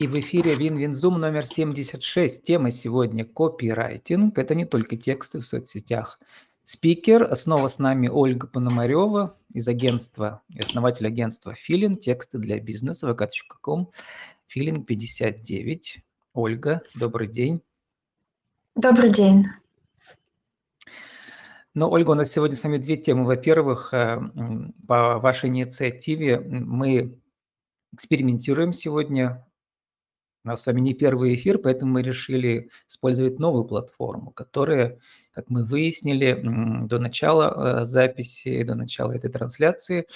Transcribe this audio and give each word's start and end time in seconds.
И 0.00 0.06
в 0.06 0.18
эфире 0.18 0.54
Вин-Вин-Зум 0.54 1.20
номер 1.20 1.44
76. 1.44 2.42
Тема 2.42 2.72
сегодня 2.72 3.26
копирайтинг. 3.26 4.38
Это 4.38 4.54
не 4.54 4.64
только 4.64 4.96
тексты 4.96 5.40
в 5.40 5.44
соцсетях. 5.44 6.18
Спикер. 6.64 7.36
Снова 7.36 7.68
с 7.68 7.78
нами 7.78 8.08
Ольга 8.08 8.46
Пономарева 8.46 9.36
из 9.52 9.68
агентства, 9.68 10.40
основатель 10.58 11.06
агентства 11.06 11.52
Филин. 11.52 11.98
Тексты 11.98 12.38
для 12.38 12.58
бизнеса. 12.58 13.10
vk.com. 13.10 13.90
Филин 14.46 14.84
59. 14.84 16.02
Ольга, 16.32 16.80
добрый 16.94 17.28
день. 17.28 17.60
Добрый 18.76 19.10
день. 19.10 19.44
Ну, 21.74 21.90
Ольга, 21.90 22.12
у 22.12 22.14
нас 22.14 22.32
сегодня 22.32 22.56
с 22.56 22.64
вами 22.64 22.78
две 22.78 22.96
темы. 22.96 23.26
Во-первых, 23.26 23.92
э, 23.92 24.18
по 24.88 25.18
вашей 25.18 25.50
инициативе 25.50 26.40
мы 26.40 27.20
экспериментируем 27.92 28.72
сегодня 28.72 29.44
у 30.44 30.48
нас 30.48 30.62
с 30.62 30.66
вами 30.66 30.80
не 30.80 30.94
первый 30.94 31.34
эфир, 31.34 31.58
поэтому 31.58 31.92
мы 31.92 32.02
решили 32.02 32.70
использовать 32.88 33.38
новую 33.38 33.64
платформу, 33.64 34.30
которая, 34.30 34.98
как 35.32 35.50
мы 35.50 35.64
выяснили 35.64 36.40
до 36.86 36.98
начала 36.98 37.82
э, 37.82 37.84
записи, 37.84 38.62
до 38.62 38.74
начала 38.74 39.12
этой 39.12 39.30
трансляции, 39.30 40.06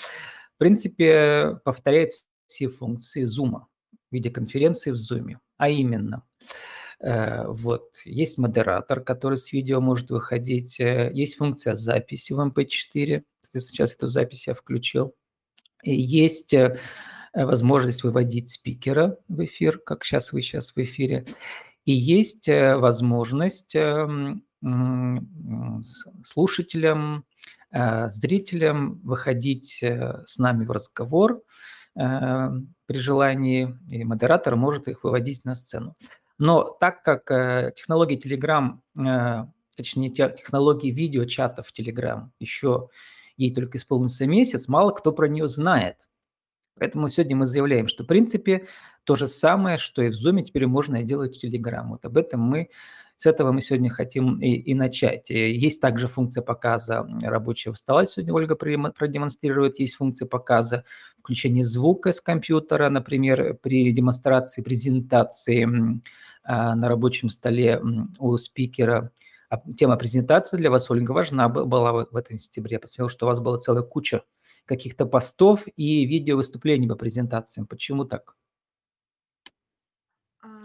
в 0.54 0.58
принципе, 0.58 1.58
повторяет 1.64 2.12
все 2.46 2.68
функции 2.68 3.24
Zoom, 3.24 3.62
видеоконференции 4.10 4.92
в 4.92 4.94
Zoom. 4.94 5.36
А 5.58 5.68
именно, 5.68 6.22
э, 7.00 7.46
вот, 7.46 7.90
есть 8.06 8.38
модератор, 8.38 9.00
который 9.00 9.36
с 9.36 9.52
видео 9.52 9.82
может 9.82 10.10
выходить, 10.10 10.80
э, 10.80 11.10
есть 11.12 11.36
функция 11.36 11.74
записи 11.74 12.32
в 12.32 12.40
MP4, 12.40 13.16
эм 13.16 13.24
сейчас 13.60 13.92
эту 13.92 14.08
запись 14.08 14.46
я 14.46 14.54
включил, 14.54 15.14
есть 15.82 16.54
возможность 17.34 18.04
выводить 18.04 18.50
спикера 18.50 19.18
в 19.28 19.44
эфир, 19.44 19.78
как 19.78 20.04
сейчас 20.04 20.32
вы 20.32 20.42
сейчас 20.42 20.72
в 20.74 20.78
эфире, 20.78 21.24
и 21.84 21.92
есть 21.92 22.48
э, 22.48 22.76
возможность 22.76 23.74
эм, 23.74 24.44
слушателям, 26.24 27.24
э, 27.72 28.10
зрителям 28.10 29.00
выходить 29.02 29.80
с 29.82 30.38
нами 30.38 30.64
в 30.64 30.70
разговор 30.70 31.42
при 31.94 32.98
желании, 32.98 33.78
и 33.88 34.02
модератор 34.02 34.56
может 34.56 34.88
их 34.88 35.04
выводить 35.04 35.44
на 35.44 35.54
сцену. 35.54 35.94
Но 36.38 36.64
так 36.64 37.04
как 37.04 37.74
технологии 37.76 38.18
Telegram, 38.18 38.80
точнее 39.76 40.10
технологии 40.10 40.90
видеочата 40.90 41.62
в 41.62 41.70
Telegram 41.72 42.30
еще 42.40 42.88
ей 43.36 43.54
только 43.54 43.78
исполнился 43.78 44.26
месяц, 44.26 44.66
мало 44.66 44.90
кто 44.90 45.12
про 45.12 45.28
нее 45.28 45.46
знает– 45.46 45.98
Поэтому 46.78 47.08
сегодня 47.08 47.36
мы 47.36 47.46
заявляем, 47.46 47.88
что 47.88 48.04
в 48.04 48.06
принципе 48.06 48.66
то 49.04 49.16
же 49.16 49.28
самое, 49.28 49.78
что 49.78 50.02
и 50.02 50.10
в 50.10 50.14
Zoom 50.14 50.42
теперь 50.42 50.66
можно 50.66 51.02
делать 51.02 51.36
в 51.36 51.44
Telegram. 51.44 51.86
Вот 51.88 52.04
об 52.04 52.16
этом 52.16 52.40
мы 52.40 52.70
с 53.16 53.26
этого 53.26 53.52
мы 53.52 53.62
сегодня 53.62 53.90
хотим 53.90 54.40
и, 54.40 54.54
и 54.54 54.74
начать. 54.74 55.30
Есть 55.30 55.80
также 55.80 56.08
функция 56.08 56.42
показа 56.42 57.06
рабочего 57.22 57.74
стола. 57.74 58.06
Сегодня 58.06 58.34
Ольга 58.34 58.56
продемонстрирует. 58.56 59.78
Есть 59.78 59.94
функция 59.94 60.26
показа 60.26 60.84
включения 61.18 61.64
звука 61.64 62.12
с 62.12 62.20
компьютера, 62.20 62.88
например, 62.90 63.54
при 63.62 63.92
демонстрации, 63.92 64.62
презентации 64.62 65.68
а, 66.42 66.74
на 66.74 66.88
рабочем 66.88 67.30
столе 67.30 67.80
у 68.18 68.36
спикера. 68.36 69.12
А 69.48 69.62
тема 69.76 69.96
презентации 69.96 70.56
для 70.56 70.70
вас, 70.70 70.90
Ольга, 70.90 71.12
важна 71.12 71.48
была 71.48 72.06
в 72.10 72.16
этом 72.16 72.36
сентябре. 72.38 72.74
Я 72.74 72.80
посмотрел, 72.80 73.08
что 73.08 73.26
у 73.26 73.28
вас 73.28 73.38
была 73.38 73.58
целая 73.58 73.84
куча 73.84 74.22
каких-то 74.66 75.06
постов 75.06 75.64
и 75.76 76.04
видео 76.04 76.36
выступлений 76.36 76.88
по 76.88 76.94
презентациям. 76.94 77.66
Почему 77.66 78.04
так? 78.04 78.34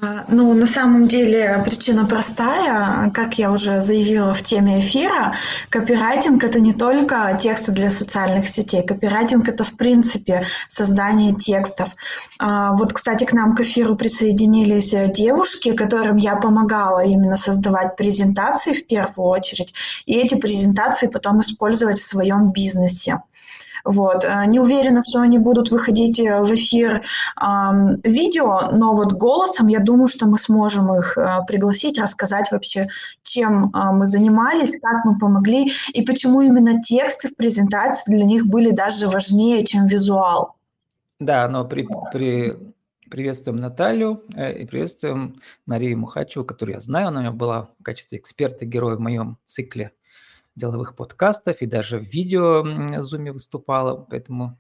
А, 0.01 0.25
ну, 0.29 0.53
на 0.53 0.65
самом 0.65 1.07
деле 1.07 1.61
причина 1.65 2.05
простая. 2.05 3.09
Как 3.11 3.37
я 3.37 3.51
уже 3.51 3.81
заявила 3.81 4.33
в 4.33 4.43
теме 4.43 4.79
эфира, 4.79 5.35
копирайтинг– 5.69 6.43
это 6.45 6.59
не 6.61 6.73
только 6.73 7.37
тексты 7.41 7.73
для 7.73 7.89
социальных 7.89 8.47
сетей. 8.47 8.81
Копирайтинг– 8.83 9.47
это, 9.49 9.65
в 9.65 9.75
принципе, 9.75 10.45
создание 10.69 11.33
текстов. 11.35 11.89
А, 12.39 12.73
вот, 12.73 12.93
кстати, 12.93 13.25
к 13.25 13.33
нам 13.33 13.55
к 13.55 13.61
эфиру 13.61 13.95
присоединились 13.95 14.95
девушки, 15.11 15.73
которым 15.73 16.15
я 16.15 16.37
помогала 16.37 17.03
именно 17.05 17.35
создавать 17.35 17.97
презентации 17.97 18.73
в 18.73 18.87
первую 18.87 19.27
очередь, 19.27 19.73
и 20.05 20.13
эти 20.13 20.35
презентации 20.35 21.07
потом 21.07 21.41
использовать 21.41 21.99
в 21.99 22.05
своем 22.05 22.51
бизнесе. 22.53 23.19
Вот. 23.83 24.23
Э, 24.23 24.43
не 24.47 24.59
уверена, 24.59 25.03
что 25.03 25.21
они 25.21 25.37
будут 25.37 25.71
выходить 25.71 26.19
э, 26.19 26.41
в 26.41 26.53
эфир 26.53 27.01
э, 27.01 27.45
видео, 28.03 28.71
но 28.71 28.95
вот 28.95 29.13
голосом 29.13 29.67
я 29.67 29.79
думаю, 29.79 30.07
что 30.07 30.27
мы 30.27 30.37
сможем 30.37 30.93
их 30.97 31.17
э, 31.17 31.39
пригласить, 31.47 31.99
рассказать 31.99 32.51
вообще, 32.51 32.87
чем 33.23 33.71
э, 33.73 33.91
мы 33.91 34.05
занимались, 34.05 34.79
как 34.79 35.05
мы 35.05 35.17
помогли 35.17 35.71
и 35.93 36.01
почему 36.01 36.41
именно 36.41 36.81
тексты 36.81 37.29
в 37.29 37.35
презентации 37.35 38.15
для 38.15 38.25
них 38.25 38.45
были 38.45 38.71
даже 38.71 39.07
важнее, 39.07 39.65
чем 39.65 39.85
визуал. 39.85 40.55
Да, 41.19 41.47
но 41.49 41.65
при, 41.65 41.87
при 42.13 42.57
приветствуем 43.09 43.57
Наталью 43.57 44.23
э, 44.35 44.59
и 44.59 44.65
приветствуем 44.65 45.41
Марию 45.65 45.97
Мухачеву, 45.97 46.45
которую 46.45 46.75
я 46.75 46.81
знаю, 46.81 47.07
она 47.09 47.19
у 47.19 47.23
меня 47.23 47.31
была 47.31 47.69
в 47.79 47.83
качестве 47.83 48.17
эксперта-героя 48.17 48.95
в 48.95 48.99
моем 48.99 49.37
цикле 49.45 49.91
деловых 50.59 50.95
подкастов 50.95 51.61
и 51.61 51.65
даже 51.65 51.97
в 51.97 52.03
видео 52.03 52.61
Zoom 52.99 53.31
выступала. 53.31 54.05
Поэтому, 54.09 54.59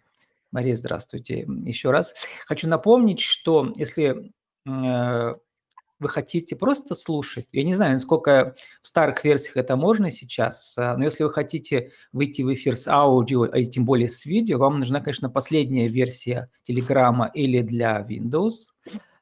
Мария, 0.51 0.75
здравствуйте 0.75 1.45
еще 1.65 1.91
раз. 1.91 2.15
Хочу 2.47 2.67
напомнить, 2.67 3.19
что 3.19 3.71
если 3.75 4.31
э, 4.65 5.35
вы 5.99 6.09
хотите 6.09 6.55
просто 6.55 6.95
слушать, 6.95 7.47
я 7.51 7.63
не 7.63 7.75
знаю, 7.75 7.93
насколько 7.93 8.55
в 8.81 8.87
старых 8.87 9.23
версиях 9.23 9.57
это 9.57 9.75
можно 9.75 10.11
сейчас, 10.11 10.73
а, 10.77 10.95
но 10.97 11.03
если 11.03 11.23
вы 11.23 11.29
хотите 11.29 11.91
выйти 12.13 12.41
в 12.41 12.53
эфир 12.53 12.75
с 12.75 12.87
аудио, 12.87 13.45
и 13.45 13.65
тем 13.65 13.85
более 13.85 14.09
с 14.09 14.25
видео, 14.25 14.57
вам 14.57 14.79
нужна, 14.79 15.01
конечно, 15.01 15.29
последняя 15.29 15.87
версия 15.87 16.49
Телеграма 16.63 17.29
или 17.33 17.61
для 17.61 18.01
Windows, 18.01 18.53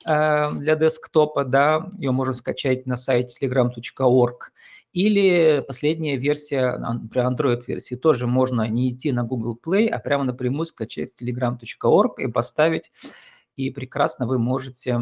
э, 0.08 0.50
для 0.52 0.76
десктопа, 0.76 1.44
да, 1.44 1.90
ее 1.98 2.12
можно 2.12 2.34
скачать 2.34 2.86
на 2.86 2.96
сайте 2.96 3.36
telegram.org. 3.42 4.52
Или 4.98 5.64
последняя 5.68 6.18
версия, 6.18 6.72
при 7.12 7.22
Android-версии, 7.22 7.94
тоже 7.94 8.26
можно 8.26 8.68
не 8.68 8.92
идти 8.92 9.12
на 9.12 9.24
Google 9.24 9.56
Play, 9.64 9.88
а 9.90 10.00
прямо 10.00 10.24
напрямую 10.24 10.66
скачать 10.66 11.12
telegram.org 11.22 12.20
и 12.20 12.28
поставить, 12.28 12.92
и 13.56 13.70
прекрасно 13.70 14.26
вы 14.26 14.40
можете 14.40 15.00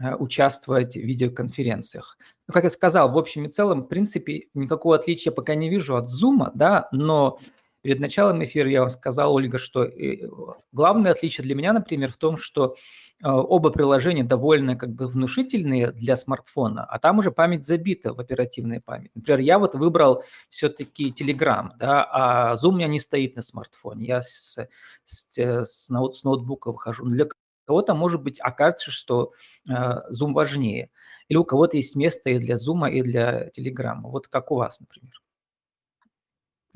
э, 0.00 0.14
участвовать 0.14 0.94
в 0.94 1.00
видеоконференциях. 1.00 2.16
Ну, 2.48 2.54
как 2.54 2.64
я 2.64 2.70
сказал, 2.70 3.12
в 3.12 3.18
общем 3.18 3.44
и 3.44 3.50
целом, 3.50 3.82
в 3.82 3.88
принципе, 3.88 4.44
никакого 4.54 4.96
отличия 4.96 5.30
пока 5.30 5.54
не 5.54 5.68
вижу 5.68 5.94
от 5.94 6.06
Zoom, 6.06 6.50
да, 6.54 6.88
но 6.92 7.38
перед 7.86 8.00
началом 8.00 8.42
эфира 8.42 8.68
я 8.68 8.80
вам 8.80 8.90
сказал, 8.90 9.32
Ольга, 9.32 9.58
что 9.58 9.84
э, 9.84 10.28
главное 10.72 11.12
отличие 11.12 11.44
для 11.44 11.54
меня, 11.54 11.72
например, 11.72 12.10
в 12.10 12.16
том, 12.16 12.36
что 12.36 12.74
а, 13.22 13.40
оба 13.40 13.70
приложения 13.70 14.24
довольно 14.24 14.74
как 14.74 14.90
бы 14.90 15.06
внушительные 15.06 15.92
для 15.92 16.16
смартфона, 16.16 16.84
а 16.84 16.98
там 16.98 17.20
уже 17.20 17.30
память 17.30 17.64
забита 17.64 18.12
в 18.12 18.18
оперативной 18.18 18.80
памяти. 18.80 19.12
Например, 19.14 19.38
я 19.38 19.60
вот 19.60 19.76
выбрал 19.76 20.24
все-таки 20.48 21.14
Telegram, 21.16 21.70
да, 21.78 22.04
а 22.10 22.56
Zoom 22.56 22.70
у 22.70 22.72
меня 22.72 22.88
не 22.88 22.98
стоит 22.98 23.36
на 23.36 23.42
смартфоне, 23.42 24.04
я 24.04 24.20
с, 24.20 24.58
с, 25.04 25.38
с, 25.38 25.88
ноут, 25.88 26.16
с 26.16 26.24
ноутбука 26.24 26.72
выхожу. 26.72 27.04
Для 27.04 27.28
кого-то, 27.66 27.94
может 27.94 28.20
быть, 28.20 28.40
окажется, 28.40 28.90
что 28.90 29.30
э, 29.70 29.72
Zoom 29.72 30.32
важнее. 30.32 30.90
Или 31.28 31.38
у 31.38 31.44
кого-то 31.44 31.76
есть 31.76 31.94
место 31.94 32.30
и 32.30 32.40
для 32.40 32.56
Zoom, 32.56 32.90
и 32.90 33.02
для 33.02 33.48
Telegram. 33.56 34.00
Вот 34.02 34.26
как 34.26 34.50
у 34.50 34.56
вас, 34.56 34.80
например 34.80 35.12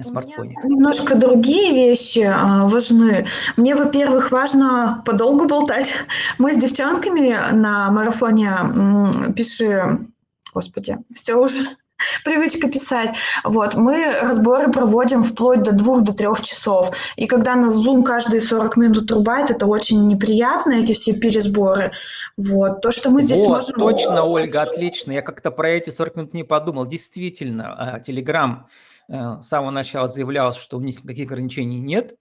на 0.00 0.06
смартфоне? 0.06 0.56
Немножко 0.64 1.14
другие 1.14 1.72
вещи 1.72 2.20
а, 2.20 2.66
важны. 2.66 3.26
Мне, 3.56 3.74
во-первых, 3.74 4.30
важно 4.30 5.02
подолгу 5.04 5.46
болтать. 5.46 5.92
Мы 6.38 6.54
с 6.54 6.58
девчонками 6.58 7.52
на 7.52 7.90
марафоне 7.90 8.48
м, 8.48 9.32
пиши, 9.34 9.98
господи, 10.54 10.98
все 11.14 11.34
уже 11.34 11.60
привычка 12.24 12.68
писать. 12.68 13.10
Вот, 13.44 13.74
мы 13.74 14.20
разборы 14.22 14.70
проводим 14.72 15.22
вплоть 15.22 15.62
до 15.62 15.72
двух, 15.72 16.02
до 16.02 16.14
трех 16.14 16.40
часов. 16.40 16.96
И 17.16 17.26
когда 17.26 17.54
на 17.54 17.66
Zoom 17.66 18.02
каждые 18.02 18.40
40 18.40 18.76
минут 18.76 19.10
рубает, 19.10 19.50
это 19.50 19.66
очень 19.66 20.06
неприятно, 20.06 20.72
эти 20.72 20.94
все 20.94 21.12
пересборы. 21.12 21.92
Вот, 22.36 22.80
то, 22.80 22.90
что 22.90 23.10
мы 23.10 23.20
здесь 23.20 23.46
вот, 23.46 23.50
можем... 23.50 23.74
точно, 23.74 24.24
Ольга, 24.24 24.62
отлично. 24.62 25.12
Я 25.12 25.22
как-то 25.22 25.50
про 25.50 25.70
эти 25.70 25.90
40 25.90 26.16
минут 26.16 26.34
не 26.34 26.44
подумал. 26.44 26.86
Действительно, 26.86 28.02
Telegram 28.06 28.50
Э, 28.50 28.62
с 29.10 29.46
самого 29.46 29.70
начала 29.70 30.08
заявлял, 30.08 30.54
что 30.54 30.78
у 30.78 30.80
них 30.80 31.02
никаких 31.02 31.26
ограничений 31.26 31.80
нет, 31.80 32.16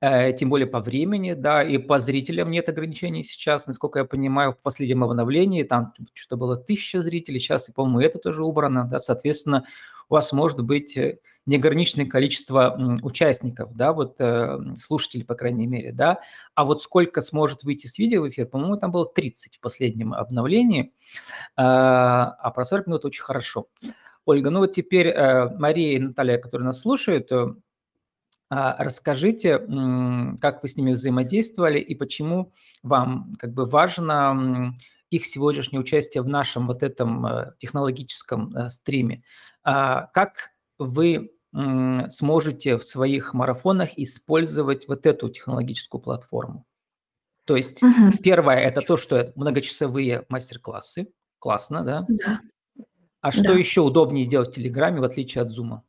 э, 0.00 0.34
тем 0.34 0.50
более 0.50 0.66
по 0.66 0.80
времени, 0.80 1.32
да, 1.32 1.62
и 1.62 1.78
по 1.78 1.98
зрителям 1.98 2.50
нет 2.50 2.68
ограничений 2.68 3.24
сейчас, 3.24 3.66
насколько 3.66 4.00
я 4.00 4.04
понимаю, 4.04 4.52
в 4.52 4.58
последнем 4.58 5.04
обновлении 5.04 5.62
там 5.62 5.94
что-то 6.12 6.36
было 6.36 6.56
тысяча 6.56 7.00
зрителей, 7.00 7.40
сейчас, 7.40 7.70
по-моему, 7.74 8.00
это 8.00 8.18
тоже 8.18 8.44
убрано, 8.44 8.84
да, 8.84 8.98
соответственно, 8.98 9.64
у 10.10 10.14
вас 10.14 10.32
может 10.32 10.60
быть 10.60 10.98
э, 10.98 11.18
неограниченное 11.46 12.06
количество 12.06 12.78
участников, 13.02 13.74
да, 13.74 13.94
вот 13.94 14.16
э, 14.18 14.58
слушателей, 14.78 15.24
по 15.24 15.34
крайней 15.34 15.66
мере, 15.66 15.92
да, 15.92 16.20
а 16.54 16.66
вот 16.66 16.82
сколько 16.82 17.22
сможет 17.22 17.64
выйти 17.64 17.86
с 17.86 17.96
видео 17.96 18.20
в 18.20 18.28
эфир, 18.28 18.46
по-моему, 18.46 18.76
там 18.76 18.92
было 18.92 19.06
30 19.06 19.56
в 19.56 19.60
последнем 19.60 20.12
обновлении, 20.12 20.92
а 21.56 22.50
про 22.50 22.64
40 22.66 22.86
минут 22.86 23.04
очень 23.06 23.22
хорошо. 23.22 23.68
Ольга, 24.26 24.50
ну 24.50 24.58
вот 24.58 24.72
теперь 24.72 25.06
э, 25.06 25.48
Мария 25.56 25.96
и 25.96 26.00
Наталья, 26.00 26.38
которые 26.38 26.66
нас 26.66 26.80
слушают, 26.80 27.30
э, 27.30 27.54
а, 28.48 28.76
расскажите, 28.78 29.58
как 30.40 30.62
вы 30.62 30.68
с 30.68 30.76
ними 30.76 30.92
взаимодействовали 30.92 31.80
и 31.80 31.94
почему 31.94 32.52
вам 32.82 33.34
как 33.38 33.52
бы 33.54 33.66
важно 33.66 34.74
их 35.10 35.26
сегодняшнее 35.26 35.80
участие 35.80 36.22
в 36.22 36.28
нашем 36.28 36.66
вот 36.66 36.82
этом 36.82 37.26
э, 37.26 37.52
технологическом 37.58 38.52
стриме. 38.70 39.22
А, 39.62 40.08
как 40.12 40.50
вы 40.78 41.32
сможете 42.10 42.76
в 42.76 42.84
своих 42.84 43.32
марафонах 43.32 43.96
использовать 43.96 44.88
вот 44.88 45.06
эту 45.06 45.30
технологическую 45.30 46.02
платформу? 46.02 46.66
То 47.46 47.56
есть 47.56 47.82
угу. 47.82 48.12
первое– 48.22 48.56
это 48.58 48.82
то, 48.82 48.98
что 48.98 49.32
многочасовые 49.36 50.26
мастер-классы. 50.28 51.08
Классно, 51.38 51.82
да? 51.82 52.04
Да. 52.08 52.40
А 53.26 53.32
что 53.32 53.42
да. 53.42 53.52
еще 53.54 53.80
удобнее 53.80 54.24
делать 54.24 54.50
в 54.50 54.52
Телеграме, 54.52 55.00
в 55.00 55.04
отличие 55.04 55.42
от 55.42 55.50
Зума? 55.50 55.82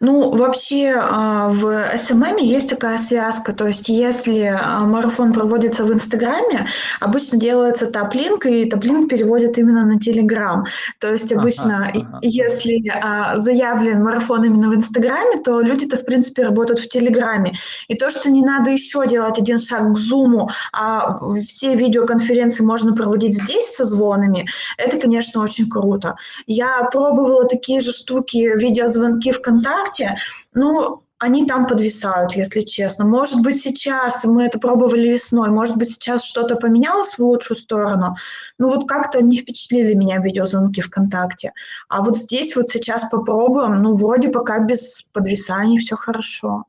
Ну, 0.00 0.30
вообще 0.30 0.94
а, 0.96 1.48
в 1.48 1.96
SMM 1.96 2.36
есть 2.38 2.70
такая 2.70 2.98
связка, 2.98 3.52
то 3.52 3.66
есть 3.66 3.88
если 3.88 4.44
а, 4.44 4.80
марафон 4.80 5.32
проводится 5.32 5.84
в 5.84 5.92
Инстаграме, 5.92 6.66
обычно 7.00 7.38
делается 7.38 7.86
Taplink, 7.86 8.46
и 8.46 8.64
Taplink 8.64 9.10
переводят 9.10 9.58
именно 9.58 9.84
на 9.84 9.98
Телеграм. 9.98 10.64
То 10.98 11.10
есть 11.12 11.32
обычно, 11.32 11.88
ага, 11.88 12.00
ага. 12.00 12.18
если 12.22 12.88
а, 12.88 13.36
заявлен 13.36 14.02
марафон 14.02 14.44
именно 14.44 14.70
в 14.70 14.74
Инстаграме, 14.74 15.38
то 15.42 15.60
люди-то, 15.60 15.96
в 15.96 16.04
принципе, 16.04 16.44
работают 16.44 16.80
в 16.80 16.88
Телеграме. 16.88 17.56
И 17.88 17.94
то, 17.94 18.10
что 18.10 18.30
не 18.30 18.42
надо 18.42 18.70
еще 18.70 19.06
делать 19.06 19.38
один 19.38 19.58
шаг 19.58 19.92
к 19.92 19.98
Зуму, 19.98 20.48
а 20.72 21.18
все 21.46 21.74
видеоконференции 21.74 22.62
можно 22.62 22.94
проводить 22.94 23.34
здесь 23.34 23.74
со 23.74 23.84
звонами, 23.84 24.46
это, 24.78 24.98
конечно, 24.98 25.42
очень 25.42 25.68
круто. 25.68 26.16
Я 26.46 26.82
пробовала 26.84 27.46
такие 27.46 27.80
же 27.80 27.92
штуки, 27.92 28.56
видеозвонки 28.56 29.29
ссылки 29.30 29.38
ВКонтакте, 29.38 30.16
ну, 30.54 31.02
они 31.18 31.46
там 31.46 31.66
подвисают, 31.66 32.32
если 32.32 32.62
честно. 32.62 33.04
Может 33.04 33.42
быть, 33.42 33.60
сейчас 33.60 34.24
мы 34.24 34.44
это 34.44 34.58
пробовали 34.58 35.08
весной, 35.08 35.50
может 35.50 35.76
быть, 35.76 35.90
сейчас 35.90 36.24
что-то 36.24 36.56
поменялось 36.56 37.18
в 37.18 37.20
лучшую 37.20 37.58
сторону. 37.58 38.16
Ну, 38.58 38.68
вот 38.68 38.88
как-то 38.88 39.22
не 39.22 39.38
впечатлили 39.38 39.92
меня 39.92 40.18
видеозвонки 40.18 40.80
ВКонтакте. 40.80 41.52
А 41.88 42.00
вот 42.00 42.16
здесь 42.16 42.56
вот 42.56 42.70
сейчас 42.70 43.08
попробуем, 43.10 43.82
ну, 43.82 43.94
вроде 43.94 44.30
пока 44.30 44.60
без 44.60 45.02
подвисаний 45.12 45.78
все 45.78 45.96
хорошо. 45.96 46.64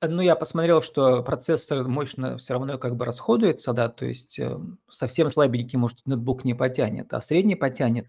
Ну, 0.00 0.20
я 0.20 0.34
посмотрел, 0.34 0.82
что 0.82 1.22
процессор 1.22 1.86
мощно 1.86 2.36
все 2.38 2.54
равно 2.54 2.76
как 2.76 2.96
бы 2.96 3.04
расходуется, 3.04 3.72
да, 3.72 3.88
то 3.88 4.04
есть 4.04 4.36
э, 4.36 4.58
совсем 4.90 5.30
слабенький, 5.30 5.78
может, 5.78 5.98
ноутбук 6.06 6.44
не 6.44 6.54
потянет, 6.54 7.12
а 7.12 7.20
средний 7.20 7.54
потянет. 7.54 8.08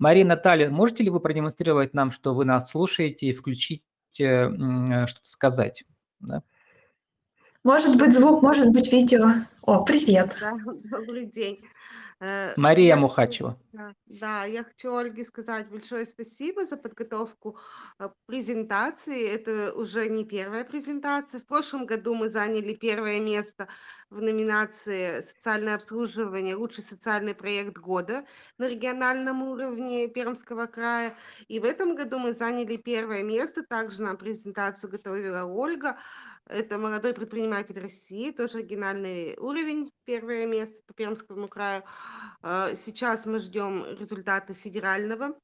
Мария 0.00 0.24
Наталья, 0.24 0.70
можете 0.70 1.04
ли 1.04 1.10
вы 1.10 1.20
продемонстрировать 1.20 1.92
нам, 1.92 2.10
что 2.10 2.34
вы 2.34 2.46
нас 2.46 2.70
слушаете 2.70 3.26
и 3.26 3.34
включить 3.34 3.84
э, 4.18 5.06
что-то 5.06 5.28
сказать? 5.28 5.84
Да? 6.20 6.42
Может 7.64 7.98
быть 7.98 8.14
звук, 8.14 8.42
может 8.42 8.72
быть 8.72 8.90
видео. 8.90 9.28
О, 9.62 9.84
привет. 9.84 10.34
Да, 10.40 10.58
добрый 10.84 11.26
день. 11.26 11.60
Э, 12.20 12.52
Мария 12.56 12.88
я, 12.88 12.96
Мухачева. 12.96 13.56
Да, 13.72 13.94
да, 14.06 14.44
я 14.44 14.62
хочу 14.62 14.94
Ольге 14.94 15.24
сказать 15.24 15.70
большое 15.70 16.04
спасибо 16.04 16.66
за 16.66 16.76
подготовку 16.76 17.56
э, 17.98 18.10
презентации. 18.26 19.26
Это 19.26 19.72
уже 19.72 20.06
не 20.10 20.26
первая 20.26 20.64
презентация. 20.64 21.40
В 21.40 21.46
прошлом 21.46 21.86
году 21.86 22.14
мы 22.14 22.28
заняли 22.28 22.74
первое 22.74 23.20
место 23.20 23.68
в 24.10 24.20
номинации 24.20 25.22
«Социальное 25.22 25.76
обслуживание. 25.76 26.56
Лучший 26.56 26.84
социальный 26.84 27.34
проект 27.34 27.78
года» 27.78 28.26
на 28.58 28.68
региональном 28.68 29.42
уровне 29.42 30.06
Пермского 30.08 30.66
края. 30.66 31.16
И 31.48 31.58
в 31.58 31.64
этом 31.64 31.94
году 31.94 32.18
мы 32.18 32.34
заняли 32.34 32.76
первое 32.76 33.22
место. 33.22 33.62
Также 33.62 34.02
нам 34.02 34.18
презентацию 34.18 34.90
готовила 34.90 35.44
Ольга. 35.44 35.96
Это 36.50 36.78
молодой 36.78 37.14
предприниматель 37.14 37.78
России, 37.78 38.32
тоже 38.32 38.58
оригинальный 38.58 39.36
уровень, 39.38 39.92
первое 40.04 40.46
место 40.46 40.80
по 40.84 40.92
Пермскому 40.94 41.46
краю. 41.46 41.84
А, 42.42 42.74
сейчас 42.74 43.26
мы 43.26 43.38
ждем 43.38 43.84
результаты 43.98 44.54
федерального 44.54 45.38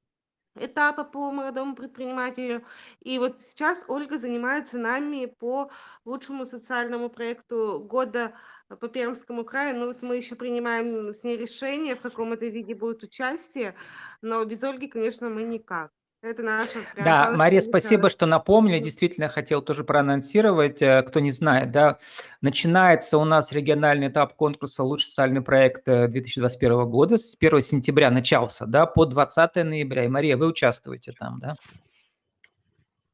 этапа 0.59 1.05
по 1.05 1.31
молодому 1.31 1.75
предпринимателю. 1.75 2.65
И 3.01 3.19
вот 3.19 3.41
сейчас 3.41 3.85
Ольга 3.89 4.19
занимается 4.19 4.79
нами 4.79 5.27
по 5.27 5.71
лучшему 6.05 6.45
социальному 6.45 7.11
проекту 7.11 7.81
года 7.81 8.35
по 8.69 8.89
Пермскому 8.89 9.45
краю. 9.45 9.79
Ну 9.79 9.87
вот 9.87 10.03
мы 10.03 10.17
еще 10.17 10.35
принимаем 10.35 11.15
с 11.15 11.23
ней 11.23 11.37
решение, 11.37 11.97
в 11.97 12.01
каком 12.01 12.33
это 12.33 12.47
виде 12.47 12.75
будет 12.75 13.03
участие, 13.03 13.75
но 14.23 14.45
без 14.45 14.63
Ольги, 14.63 14.89
конечно, 14.89 15.29
мы 15.29 15.43
никак. 15.43 15.93
Это 16.27 16.43
наша 16.43 16.81
Да, 16.97 17.31
Мария, 17.31 17.61
спасибо, 17.61 18.11
что 18.11 18.27
напомнили. 18.27 18.81
Действительно, 18.81 19.29
хотел 19.29 19.63
тоже 19.63 19.85
проанонсировать. 19.85 20.83
Э, 20.83 21.03
кто 21.03 21.21
не 21.21 21.31
знает, 21.31 21.71
да, 21.71 21.99
начинается 22.41 23.19
у 23.19 23.25
нас 23.25 23.53
региональный 23.53 24.09
этап 24.09 24.35
конкурса 24.35 24.83
«Лучший 24.83 25.07
социальный 25.07 25.41
проект 25.41 25.85
2021 25.85 26.73
э, 26.73 26.85
года». 26.87 27.17
С 27.17 27.37
1 27.39 27.61
сентября 27.61 28.11
начался, 28.11 28.67
да, 28.67 28.87
по 28.87 29.07
20 29.07 29.55
ноября. 29.55 30.05
И, 30.05 30.09
Мария, 30.09 30.37
вы 30.37 30.49
участвуете 30.49 31.13
там, 31.13 31.39
да? 31.39 31.55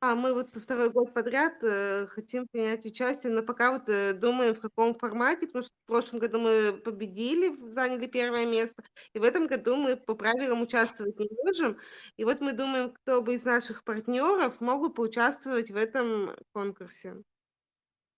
А, 0.05 0.17
мы 0.17 0.35
вот 0.35 0.57
второй 0.57 0.91
год 0.91 1.15
подряд 1.15 1.63
э, 1.63 2.09
хотим 2.09 2.49
принять 2.49 2.85
участие, 2.85 3.33
но 3.33 3.41
пока 3.45 3.71
вот 3.71 3.89
э, 3.89 4.15
думаем, 4.15 4.57
в 4.57 4.61
каком 4.61 4.97
формате, 4.97 5.47
потому 5.47 5.63
что 5.63 5.77
в 5.85 5.87
прошлом 5.87 6.19
году 6.19 6.41
мы 6.41 6.73
победили, 6.73 7.71
заняли 7.71 8.09
первое 8.09 8.45
место, 8.45 8.83
и 9.15 9.21
в 9.21 9.23
этом 9.23 9.47
году 9.47 9.77
мы 9.77 9.97
по 9.97 10.17
правилам 10.17 10.63
участвовать 10.63 11.17
не 11.21 11.29
можем. 11.45 11.79
И 12.17 12.25
вот 12.25 12.41
мы 12.41 12.53
думаем, 12.53 12.91
кто 12.91 13.23
бы 13.23 13.37
из 13.37 13.45
наших 13.45 13.85
партнеров 13.85 14.61
мог 14.61 14.81
бы 14.81 14.93
поучаствовать 14.93 15.71
в 15.71 15.77
этом 15.77 16.33
конкурсе. 16.53 17.23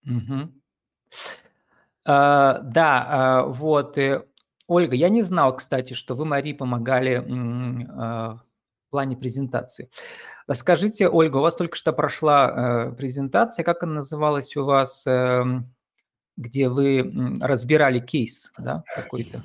Мгм. 0.04 0.62
А, 2.06 2.60
да, 2.60 3.06
а, 3.06 3.42
вот. 3.42 3.98
э, 3.98 4.26
Ольга, 4.66 4.96
я 4.96 5.10
не 5.10 5.20
знал, 5.20 5.54
кстати, 5.54 5.92
что 5.92 6.14
вы 6.14 6.25
Марии 6.25 6.54
помогали 6.54 7.22
а, 7.90 8.40
плане 8.94 9.17
презентации. 9.17 9.88
Расскажите, 10.46 11.08
Ольга, 11.08 11.38
у 11.38 11.41
вас 11.41 11.56
только 11.56 11.75
что 11.75 11.93
прошла 11.93 12.91
э, 12.91 12.93
презентация, 12.93 13.64
как 13.64 13.82
она 13.82 13.94
называлась 13.94 14.55
у 14.56 14.64
вас, 14.64 15.05
э, 15.05 15.43
где 16.37 16.68
вы 16.68 17.40
разбирали 17.40 17.99
кейс, 17.99 18.52
да, 18.57 18.85
какой-то? 18.95 19.40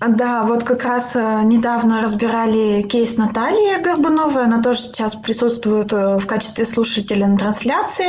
Да, 0.00 0.42
вот 0.42 0.64
как 0.64 0.84
раз 0.84 1.14
э, 1.14 1.40
недавно 1.44 2.02
разбирали 2.02 2.82
кейс 2.82 3.16
Натальи 3.16 3.80
Горбуновой. 3.82 4.44
Она 4.44 4.62
тоже 4.62 4.80
сейчас 4.80 5.14
присутствует 5.14 5.92
э, 5.92 6.18
в 6.18 6.26
качестве 6.26 6.64
слушателя 6.64 7.26
на 7.26 7.38
трансляции. 7.38 8.06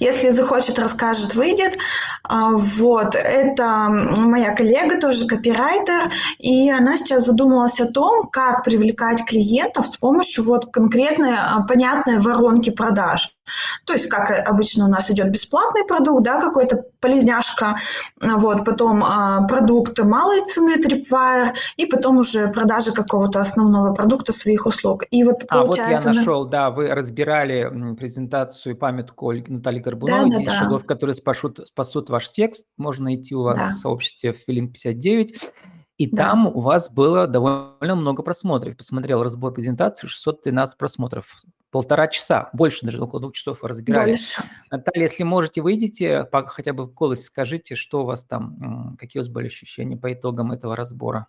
Если 0.00 0.30
захочет, 0.30 0.78
расскажет, 0.78 1.34
выйдет. 1.34 1.78
А, 2.28 2.50
вот, 2.56 3.14
это 3.14 3.88
моя 3.88 4.54
коллега, 4.54 5.00
тоже 5.00 5.26
копирайтер, 5.26 6.12
и 6.38 6.70
она 6.70 6.96
сейчас 6.96 7.26
задумалась 7.26 7.80
о 7.80 7.92
том, 7.92 8.28
как 8.28 8.64
привлекать 8.64 9.24
клиентов 9.24 9.86
с 9.86 9.96
помощью 9.96 10.44
вот 10.44 10.66
конкретной, 10.72 11.34
а, 11.36 11.62
понятной 11.62 12.18
воронки 12.18 12.70
продаж. 12.70 13.36
То 13.84 13.92
есть, 13.92 14.08
как 14.08 14.30
обычно 14.46 14.86
у 14.86 14.88
нас 14.88 15.10
идет 15.10 15.30
бесплатный 15.30 15.84
продукт, 15.86 16.24
да, 16.24 16.40
какой-то 16.40 16.84
полезняшка, 17.00 17.76
вот, 18.20 18.64
потом 18.64 19.04
а, 19.04 19.46
продукт 19.46 19.98
малой 20.00 20.44
цены, 20.44 20.76
Tripwire, 20.80 21.54
и 21.76 21.86
потом 21.86 22.18
уже 22.18 22.48
продажа 22.48 22.92
какого-то 22.92 23.40
основного 23.40 23.94
продукта 23.94 24.32
своих 24.32 24.66
услуг. 24.66 25.04
И 25.10 25.22
вот 25.22 25.44
а, 25.48 25.64
вот 25.64 25.76
я 25.76 26.00
нашел, 26.02 26.44
да, 26.44 26.70
вы 26.70 26.88
разбирали 26.88 27.94
презентацию 27.96 28.76
памятку 28.76 29.32
Натальи 29.32 29.80
Горбуновой, 29.80 30.30
да, 30.30 30.38
10 30.38 30.46
да, 30.46 30.58
шагов, 30.58 30.84
которые 30.84 31.14
спасут, 31.14 31.60
спасут 31.68 32.10
ваш 32.16 32.30
текст. 32.30 32.66
Можно 32.76 33.04
найти 33.04 33.34
у 33.34 33.42
вас 33.42 33.58
да. 33.58 33.70
в 33.70 33.78
сообществе 33.80 34.30
Feeling 34.30 34.68
59. 34.68 35.52
И 35.98 36.10
да. 36.10 36.16
там 36.16 36.46
у 36.46 36.60
вас 36.60 36.90
было 36.90 37.26
довольно 37.26 37.94
много 37.94 38.22
просмотров. 38.22 38.76
Посмотрел 38.76 39.22
разбор 39.22 39.52
презентации, 39.52 40.06
613 40.06 40.76
просмотров. 40.76 41.26
Полтора 41.70 42.08
часа, 42.08 42.50
больше 42.52 42.84
даже, 42.84 43.02
около 43.02 43.20
двух 43.20 43.34
часов 43.34 43.62
разбирали. 43.64 44.12
Больше. 44.12 44.42
Наталья, 44.70 45.04
если 45.04 45.24
можете, 45.24 45.62
выйдите, 45.62 46.28
хотя 46.30 46.72
бы 46.72 46.84
в 46.84 46.94
голос 46.94 47.24
скажите, 47.24 47.74
что 47.74 48.02
у 48.02 48.04
вас 48.04 48.24
там, 48.24 48.96
какие 48.98 49.20
у 49.20 49.22
вас 49.22 49.30
были 49.30 49.46
ощущения 49.46 49.96
по 49.96 50.12
итогам 50.12 50.52
этого 50.52 50.76
разбора. 50.76 51.28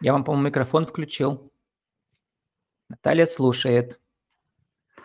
Я 0.00 0.12
вам, 0.12 0.24
по-моему, 0.24 0.48
микрофон 0.48 0.84
включил. 0.84 1.52
Наталья 2.88 3.26
слушает. 3.26 4.00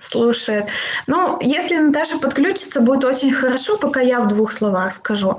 Слушает. 0.03 0.65
Ну, 1.07 1.37
если 1.41 1.77
Наташа 1.77 2.19
подключится, 2.19 2.81
будет 2.81 3.03
очень 3.03 3.31
хорошо, 3.31 3.77
пока 3.77 4.01
я 4.01 4.19
в 4.19 4.27
двух 4.27 4.51
словах 4.51 4.93
скажу. 4.93 5.37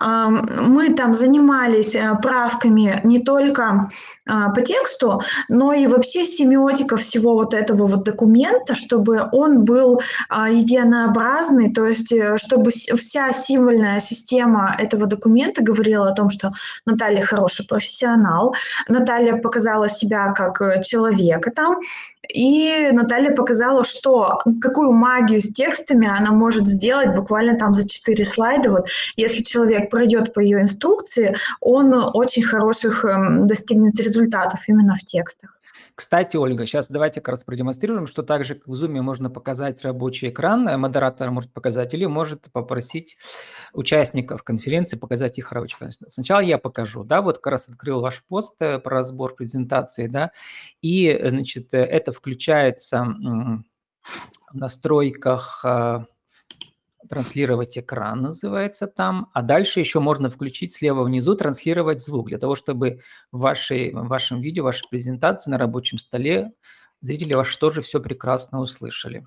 Мы 0.00 0.94
там 0.94 1.14
занимались 1.14 1.94
э, 1.94 2.14
правками 2.22 3.00
не 3.04 3.20
только 3.20 3.90
а, 4.24 4.50
по 4.50 4.60
тексту, 4.62 5.22
но 5.48 5.72
и 5.72 5.88
вообще 5.88 6.24
семиотика 6.24 6.96
всего 6.96 7.34
вот 7.34 7.54
этого 7.54 7.88
вот 7.88 8.04
документа, 8.04 8.76
чтобы 8.76 9.28
он 9.32 9.64
был 9.64 10.00
а, 10.28 10.48
единообразный, 10.48 11.72
то 11.72 11.86
есть 11.86 12.12
э, 12.12 12.36
чтобы 12.36 12.70
вся 12.70 13.32
символьная 13.32 13.98
система 13.98 14.76
этого 14.78 15.06
документа 15.06 15.62
говорила 15.62 16.08
о 16.08 16.14
том, 16.14 16.30
что 16.30 16.52
Наталья 16.86 17.22
хороший 17.22 17.66
профессионал, 17.66 18.54
Наталья 18.86 19.36
показала 19.36 19.88
себя 19.88 20.32
как 20.32 20.60
э, 20.60 20.84
человека 20.84 21.50
там, 21.50 21.80
и 22.32 22.90
Наталья 22.92 23.34
показала, 23.34 23.84
что 23.84 24.01
какую 24.02 24.92
магию 24.92 25.40
с 25.40 25.52
текстами 25.52 26.08
она 26.08 26.32
может 26.32 26.66
сделать 26.66 27.14
буквально 27.14 27.58
там 27.58 27.74
за 27.74 27.88
4 27.88 28.24
слайда. 28.24 28.70
Вот 28.70 28.86
если 29.16 29.42
человек 29.42 29.90
пройдет 29.90 30.32
по 30.32 30.40
ее 30.40 30.60
инструкции, 30.60 31.36
он 31.60 31.92
очень 31.94 32.42
хороших 32.42 33.04
эм, 33.04 33.46
достигнет 33.46 33.98
результатов 33.98 34.60
именно 34.68 34.96
в 34.96 35.04
текстах. 35.04 35.58
Кстати, 35.94 36.36
Ольга, 36.36 36.66
сейчас 36.66 36.88
давайте 36.88 37.20
как 37.20 37.34
раз 37.34 37.44
продемонстрируем, 37.44 38.06
что 38.06 38.22
также 38.22 38.60
в 38.64 38.74
Zoom 38.74 39.00
можно 39.02 39.28
показать 39.28 39.82
рабочий 39.82 40.30
экран, 40.30 40.66
э, 40.66 40.76
модератор 40.76 41.30
может 41.30 41.52
показать, 41.52 41.92
или 41.92 42.06
может 42.06 42.50
попросить 42.50 43.18
участников 43.74 44.42
конференции 44.42 44.96
показать 44.96 45.38
их 45.38 45.52
рабочий 45.52 45.76
экран. 45.76 45.92
Сначала 46.08 46.40
я 46.40 46.56
покажу, 46.56 47.04
да, 47.04 47.20
вот 47.20 47.38
как 47.38 47.52
раз 47.52 47.68
открыл 47.68 48.00
ваш 48.00 48.24
пост 48.26 48.54
э, 48.60 48.78
про 48.78 48.98
разбор 48.98 49.34
презентации, 49.34 50.06
да, 50.06 50.32
и, 50.80 51.08
э, 51.08 51.28
значит, 51.30 51.68
это 51.74 52.12
включается 52.12 53.06
в 54.50 54.54
настройках 54.54 55.64
транслировать 57.08 57.76
экран 57.76 58.22
называется 58.22 58.86
там, 58.86 59.28
а 59.32 59.42
дальше 59.42 59.80
еще 59.80 60.00
можно 60.00 60.30
включить 60.30 60.72
слева 60.72 61.02
внизу 61.02 61.34
транслировать 61.34 62.02
звук, 62.02 62.28
для 62.28 62.38
того, 62.38 62.54
чтобы 62.54 63.00
в, 63.32 63.38
вашей, 63.38 63.92
в 63.92 64.06
вашем 64.06 64.40
видео, 64.40 64.64
вашей 64.64 64.88
презентации 64.88 65.50
на 65.50 65.58
рабочем 65.58 65.98
столе 65.98 66.52
зрители 67.02 67.34
ваши 67.34 67.58
тоже 67.58 67.82
все 67.82 68.00
прекрасно 68.00 68.60
услышали. 68.60 69.26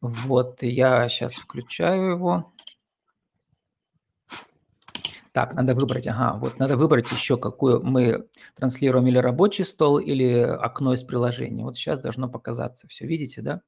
Вот, 0.00 0.62
я 0.62 1.08
сейчас 1.08 1.34
включаю 1.34 2.10
его. 2.10 2.53
Так, 5.34 5.54
надо 5.54 5.74
выбрать, 5.74 6.06
ага, 6.06 6.38
вот 6.38 6.58
надо 6.58 6.76
выбрать 6.76 7.10
еще, 7.10 7.36
какую 7.36 7.82
мы 7.82 8.28
транслируем, 8.54 9.08
или 9.08 9.18
рабочий 9.18 9.64
стол, 9.64 9.98
или 9.98 10.30
окно 10.38 10.94
из 10.94 11.02
приложения. 11.02 11.64
Вот 11.64 11.76
сейчас 11.76 11.98
должно 11.98 12.28
показаться 12.28 12.86
все, 12.88 13.06
видите, 13.06 13.42
да? 13.42 13.60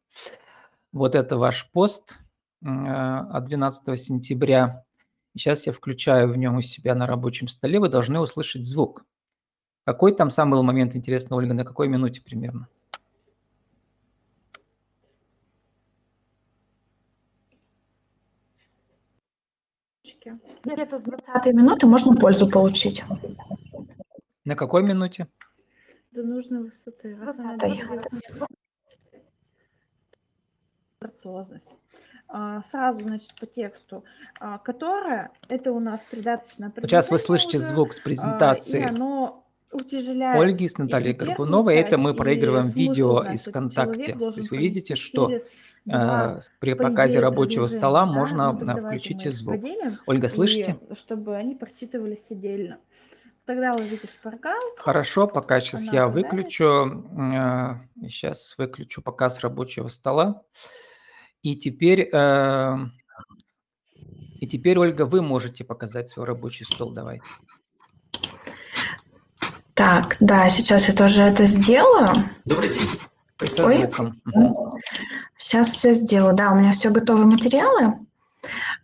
Вот 0.93 1.15
это 1.15 1.37
ваш 1.37 1.69
пост, 1.73 2.17
Э, 2.67 3.19
от 3.31 3.45
12 3.45 3.97
сентября. 3.97 4.85
Сейчас 5.37 5.67
я 5.67 5.73
включаю 5.73 6.33
в 6.33 6.37
нем 6.37 6.57
у 6.57 6.63
себя 6.63 6.95
на 6.95 7.07
рабочем 7.07 7.49
столе. 7.49 7.79
Вы 7.79 7.89
должны 7.89 8.19
услышать 8.19 8.65
звук. 8.65 9.05
Какой 9.85 10.15
там 10.15 10.31
сам 10.31 10.51
был 10.51 10.63
момент, 10.63 10.97
интересно, 10.97 11.37
Ольга, 11.37 11.55
на 11.55 11.65
какой 11.65 11.89
минуте 11.89 12.23
примерно? 12.23 12.69
Где-то 20.73 20.99
с 20.99 21.03
20 21.03 21.55
минуты 21.55 21.87
можно 21.87 22.15
пользу 22.15 22.49
получить. 22.49 23.05
На 24.45 24.57
какой 24.57 24.83
минуте? 24.83 25.29
До 26.13 26.23
нужной 26.23 26.65
высоты. 26.65 27.15
20 27.15 27.63
грациозность. 31.01 31.69
А, 32.29 32.63
сразу, 32.63 33.03
значит, 33.03 33.33
по 33.39 33.47
тексту, 33.47 34.05
а, 34.41 34.59
которая, 34.59 35.31
это 35.49 35.73
у 35.73 35.79
нас 35.79 36.01
придаточное 36.11 36.73
Сейчас 36.83 37.11
вы 37.11 37.19
слышите 37.19 37.59
уже, 37.59 37.67
звук 37.69 37.93
с 37.93 38.01
презентации. 38.01 38.83
А, 38.83 38.87
и 38.87 38.89
оно 38.89 39.47
утяжеляет 39.71 40.43
Ольги 40.43 40.69
с 40.69 40.77
Натальей 40.79 41.13
Горбуновой. 41.13 41.77
Это 41.77 41.99
мы 41.99 42.15
проигрываем 42.15 42.69
видео 42.69 43.23
из 43.23 43.47
ВКонтакте. 43.47 44.15
То 44.15 44.29
есть 44.29 44.51
вы 44.51 44.57
видите, 44.57 44.97
что 44.97 45.31
э, 45.91 46.41
при 46.61 46.75
показе 46.75 47.21
рабочего 47.21 47.67
стола 47.67 48.07
да? 48.07 48.13
можно 48.13 48.53
включить 48.55 49.25
и 49.25 49.31
звук. 49.31 49.63
Ольга, 50.07 50.29
слышите? 50.29 50.79
И, 50.91 50.95
чтобы 50.95 51.37
они 51.37 51.55
прочитывались 51.55 52.25
отдельно. 52.31 52.79
Тогда 53.47 53.73
вы 53.73 53.85
видите 53.85 54.09
шпаргалку. 54.09 54.77
Хорошо, 54.79 55.29
пока 55.29 55.61
сейчас 55.61 55.83
я 55.93 56.09
выключу. 56.09 57.05
Э, 57.17 57.77
сейчас 58.09 58.55
выключу 58.59 59.03
показ 59.03 59.39
рабочего 59.41 59.89
стола. 59.89 60.43
И 61.43 61.55
теперь, 61.55 62.11
э, 62.13 62.77
и 64.41 64.47
теперь, 64.49 64.79
Ольга, 64.79 65.07
вы 65.07 65.23
можете 65.23 65.63
показать 65.63 66.09
свой 66.09 66.27
рабочий 66.27 66.65
стол. 66.65 66.93
Давайте. 66.93 67.25
Так, 69.75 70.17
да, 70.21 70.49
сейчас 70.49 70.89
я 70.89 70.95
тоже 70.95 71.23
это 71.23 71.45
сделаю. 71.45 72.09
Добрый 72.45 72.71
день. 72.71 72.89
Со 73.45 73.67
Ой. 73.67 73.77
звуком. 73.77 74.21
Сейчас 75.37 75.69
все 75.69 75.93
сделаю. 75.93 76.35
Да, 76.35 76.53
у 76.53 76.57
меня 76.57 76.73
все 76.73 76.91
готовые 76.91 77.27
материалы. 77.27 77.95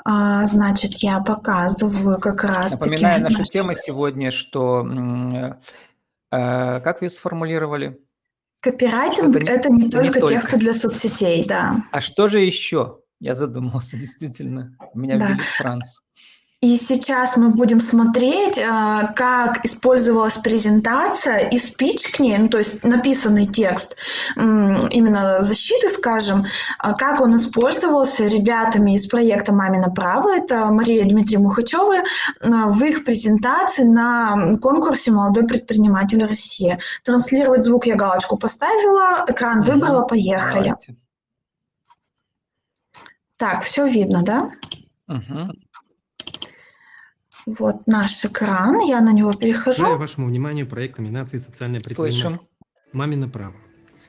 А, 0.04 0.44
значит, 0.46 0.94
я 0.96 1.20
показываю 1.20 2.18
как 2.18 2.44
раз. 2.44 2.78
Напоминаю, 2.78 3.22
наша 3.22 3.44
тема 3.44 3.74
сегодня, 3.74 4.30
что 4.30 4.84
э, 6.30 6.80
как 6.80 7.00
вы 7.00 7.10
сформулировали? 7.10 8.00
Копирайтинг 8.60 9.36
это, 9.36 9.52
это 9.52 9.70
не, 9.70 9.90
только 9.90 10.20
не 10.20 10.26
тексты 10.26 10.56
для 10.56 10.72
соцсетей, 10.72 11.44
да. 11.44 11.84
А 11.90 12.00
что 12.00 12.28
же 12.28 12.40
еще? 12.40 13.00
Я 13.20 13.34
задумался, 13.34 13.96
действительно. 13.98 14.76
Меня 14.94 15.18
да. 15.18 15.28
ввели 15.28 15.40
в 15.40 15.58
транс. 15.58 16.02
И 16.62 16.76
сейчас 16.76 17.36
мы 17.36 17.48
будем 17.48 17.80
смотреть, 17.80 18.56
э, 18.56 18.62
как 19.16 19.64
использовалась 19.64 20.38
презентация 20.38 21.38
и 21.48 21.58
спич 21.58 22.12
к 22.12 22.20
ней, 22.20 22.38
ну, 22.38 22.48
то 22.48 22.58
есть 22.58 22.84
написанный 22.84 23.46
текст, 23.46 23.96
именно 24.36 25.42
защиты, 25.42 25.88
скажем, 25.88 26.44
э, 26.44 26.92
как 26.96 27.20
он 27.20 27.34
использовался 27.34 28.28
ребятами 28.28 28.94
из 28.94 29.08
проекта 29.08 29.52
«Мамина 29.52 29.90
право», 29.90 30.28
это 30.28 30.66
Мария 30.66 31.04
и 31.04 31.08
Дмитрий 31.08 31.38
Мухачевы, 31.38 31.96
э, 31.96 32.02
в 32.40 32.84
их 32.84 33.04
презентации 33.04 33.82
на 33.82 34.54
конкурсе 34.62 35.10
«Молодой 35.10 35.48
предприниматель 35.48 36.24
России». 36.24 36.78
Транслировать 37.02 37.64
звук 37.64 37.86
я 37.86 37.96
галочку 37.96 38.38
поставила, 38.38 39.24
экран 39.26 39.62
выбрала, 39.62 40.02
поехали. 40.02 40.74
Давайте. 40.78 40.96
Так, 43.36 43.64
все 43.64 43.88
видно, 43.88 44.22
да? 44.22 44.52
Угу. 45.08 45.50
Вот 47.46 47.86
наш 47.86 48.24
экран, 48.24 48.78
я 48.80 49.00
на 49.00 49.12
него 49.12 49.32
перехожу. 49.32 49.78
Желаю 49.78 49.98
вашему 49.98 50.26
вниманию 50.26 50.66
проект 50.66 50.98
номинации 50.98 51.38
«Социальное 51.38 51.80
предпринимательство». 51.80 52.40
«Мамино 52.92 53.28
право». 53.28 53.56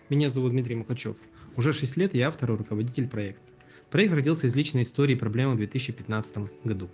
Меня 0.10 0.30
зовут 0.30 0.52
Дмитрий 0.52 0.76
Мухачев. 0.76 1.18
Уже 1.56 1.74
6 1.74 1.98
лет 1.98 2.14
я 2.14 2.28
автор 2.28 2.52
и 2.52 2.56
руководитель 2.56 3.08
проекта. 3.08 3.42
Проект 3.90 4.14
родился 4.14 4.48
из 4.48 4.56
личной 4.56 4.84
истории 4.84 5.16
проблемы 5.16 5.54
в 5.54 5.58
2015 5.58 6.38
году. 6.64 6.90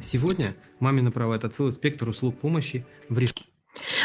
Сегодня 0.00 0.54
«Мамино 0.78 1.10
право»– 1.10 1.34
это 1.36 1.48
целый 1.48 1.72
спектр 1.72 2.08
услуг 2.08 2.38
помощи 2.38 2.86
в 3.08 3.18
решении. 3.18 3.50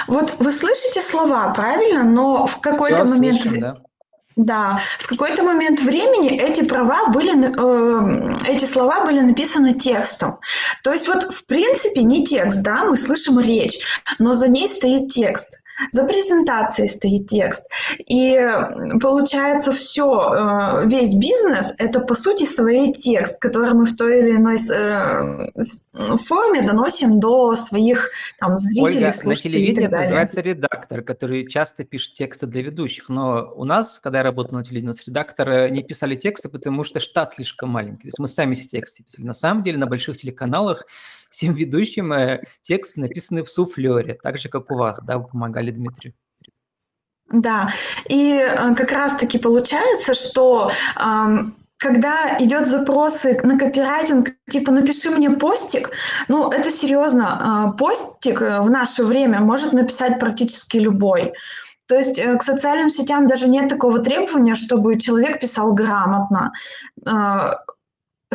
Вот 0.07 0.35
вы 0.39 0.51
слышите 0.51 1.01
слова, 1.01 1.53
правильно? 1.53 2.03
Но 2.03 2.45
в 2.45 2.59
какой-то 2.59 3.05
момент... 3.05 3.41
Слышим, 3.41 3.61
да. 3.61 3.81
Да, 4.35 4.81
в 4.99 5.07
какой-то 5.07 5.43
момент 5.43 5.79
времени 5.79 6.37
эти 6.37 6.65
права 6.65 7.07
были, 7.07 7.31
э, 7.31 8.37
эти 8.49 8.65
слова 8.65 9.05
были 9.05 9.21
написаны 9.21 9.73
текстом. 9.73 10.39
То 10.83 10.91
есть 10.91 11.07
вот 11.07 11.23
в 11.23 11.45
принципе 11.45 12.03
не 12.03 12.25
текст, 12.25 12.61
да, 12.61 12.83
мы 12.83 12.97
слышим 12.97 13.39
речь, 13.39 13.79
но 14.19 14.33
за 14.33 14.49
ней 14.49 14.67
стоит 14.67 15.09
текст. 15.09 15.61
За 15.91 16.05
презентацией 16.05 16.87
стоит 16.87 17.27
текст. 17.27 17.69
И 18.07 18.37
получается 19.01 19.71
все, 19.71 20.83
э, 20.83 20.87
весь 20.87 21.13
бизнес– 21.15 21.73
это 21.77 21.99
по 21.99 22.15
сути 22.15 22.45
своей 22.45 22.93
текст, 22.93 23.41
который 23.41 23.73
мы 23.73 23.85
в 23.85 23.95
той 23.95 24.19
или 24.19 24.35
иной 24.37 24.55
э, 24.55 26.17
форме 26.17 26.61
доносим 26.61 27.19
до 27.19 27.55
своих 27.55 28.09
там, 28.39 28.55
зрителей, 28.55 29.05
Ольга, 29.05 29.11
слушателей 29.11 29.69
на 29.69 29.75
телевидении 29.75 29.87
называется 29.87 30.41
редактор, 30.41 31.01
который 31.01 31.47
часто 31.47 31.83
пишет 31.83 32.15
тексты 32.15 32.47
для 32.47 32.61
ведущих. 32.61 33.09
Но 33.09 33.53
у 33.55 33.65
нас, 33.65 33.99
когда 33.99 34.19
я 34.19 34.23
работал 34.23 34.57
на 34.57 34.63
телевидении, 34.63 34.91
у 34.91 34.93
нас 34.93 35.07
редакторы 35.07 35.69
не 35.71 35.83
писали 35.83 36.15
тексты, 36.15 36.49
потому 36.49 36.83
что 36.83 36.99
штат 36.99 37.33
слишком 37.35 37.69
маленький. 37.69 38.03
То 38.03 38.07
есть 38.07 38.19
мы 38.19 38.27
сами 38.27 38.55
все 38.55 38.67
тексты 38.67 39.03
писали. 39.03 39.25
На 39.25 39.33
самом 39.33 39.63
деле 39.63 39.77
на 39.77 39.87
больших 39.87 40.17
телеканалах 40.17 40.85
всем 41.35 41.53
ведущим 41.53 42.13
э, 42.13 42.41
текст 42.61 42.97
написанный 42.97 43.43
в 43.43 43.49
суфлере, 43.49 44.17
так 44.21 44.37
же, 44.37 44.49
как 44.49 44.71
у 44.71 44.75
вас, 44.75 44.99
да, 45.03 45.17
вы 45.17 45.27
помогали 45.27 45.71
Дмитрию. 45.71 46.13
Да, 47.31 47.71
и 48.07 48.39
э, 48.39 48.75
как 48.75 48.91
раз-таки 48.91 49.37
получается, 49.37 50.13
что 50.13 50.71
когда 51.77 52.37
идет 52.39 52.67
запросы 52.67 53.39
на 53.43 53.59
копирайтинг, 53.59 54.29
типа 54.49 54.71
напиши 54.71 55.09
мне 55.09 55.29
постик, 55.29 55.91
ну 56.27 56.49
это 56.49 56.71
серьезно, 56.71 57.67
а, 57.67 57.71
постик 57.71 58.41
э, 58.41 58.61
в 58.61 58.69
наше 58.69 59.03
время 59.03 59.41
может 59.41 59.73
написать 59.73 60.19
практически 60.19 60.77
любой. 60.77 61.33
То 61.87 61.95
есть 61.95 62.17
э, 62.17 62.37
к 62.37 62.43
социальным 62.43 62.89
сетям 62.89 63.27
даже 63.27 63.49
нет 63.49 63.69
такого 63.69 63.99
требования, 63.99 64.55
чтобы 64.55 64.97
человек 64.99 65.41
писал 65.41 65.73
грамотно. 65.73 66.53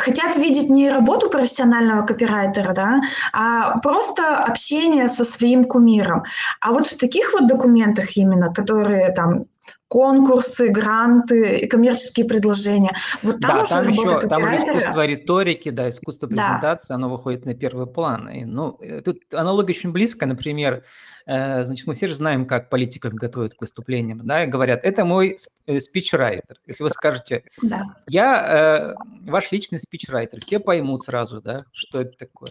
Хотят 0.01 0.37
видеть 0.37 0.71
не 0.71 0.91
работу 0.91 1.29
профессионального 1.29 2.07
копирайтера, 2.07 2.73
да, 2.73 3.01
а 3.33 3.79
просто 3.81 4.37
общение 4.37 5.09
со 5.09 5.25
своим 5.25 5.65
кумиром. 5.65 6.25
А 6.61 6.73
вот 6.73 6.87
в 6.87 6.99
таких 6.99 7.33
вот 7.33 7.47
документах 7.47 8.17
именно, 8.17 8.53
которые 8.53 9.13
там 9.13 9.45
конкурсы, 9.89 10.69
гранты, 10.69 11.67
коммерческие 11.67 12.25
предложения. 12.25 12.95
Вот 13.23 13.41
там 13.41 13.57
да, 13.57 13.63
уже 13.63 13.75
там 13.75 13.89
еще 13.89 14.21
там 14.21 14.57
искусство 14.57 15.07
риторики, 15.07 15.71
да, 15.71 15.89
искусство 15.89 16.29
презентации, 16.29 16.89
да. 16.91 16.95
оно 16.95 17.11
выходит 17.11 17.45
на 17.45 17.55
первый 17.55 17.87
план. 17.87 18.29
И, 18.29 18.45
ну, 18.45 18.77
э, 18.81 19.01
тут 19.01 19.23
аналогия 19.33 19.73
очень 19.73 19.91
близко, 19.91 20.27
например, 20.27 20.85
э, 21.27 21.65
значит, 21.65 21.89
мы 21.89 21.95
все 21.95 22.07
же 22.07 22.15
знаем, 22.15 22.47
как 22.47 22.71
политиков 22.71 23.15
готовят 23.15 23.55
к 23.55 23.61
выступлениям, 23.61 24.25
да, 24.25 24.45
и 24.45 24.47
говорят, 24.47 24.81
это 24.85 25.05
мой 25.05 25.39
э, 25.67 25.81
спичрайтер. 25.81 26.59
Если 26.67 26.85
вы 26.85 26.91
скажете, 26.91 27.43
да. 27.61 27.83
я 28.07 28.95
э, 28.97 29.29
ваш 29.29 29.51
личный 29.51 29.81
спичрайтер, 29.81 30.41
все 30.41 30.61
поймут 30.61 31.03
сразу, 31.03 31.43
да, 31.43 31.65
что 31.73 32.03
это 32.03 32.17
такое. 32.17 32.51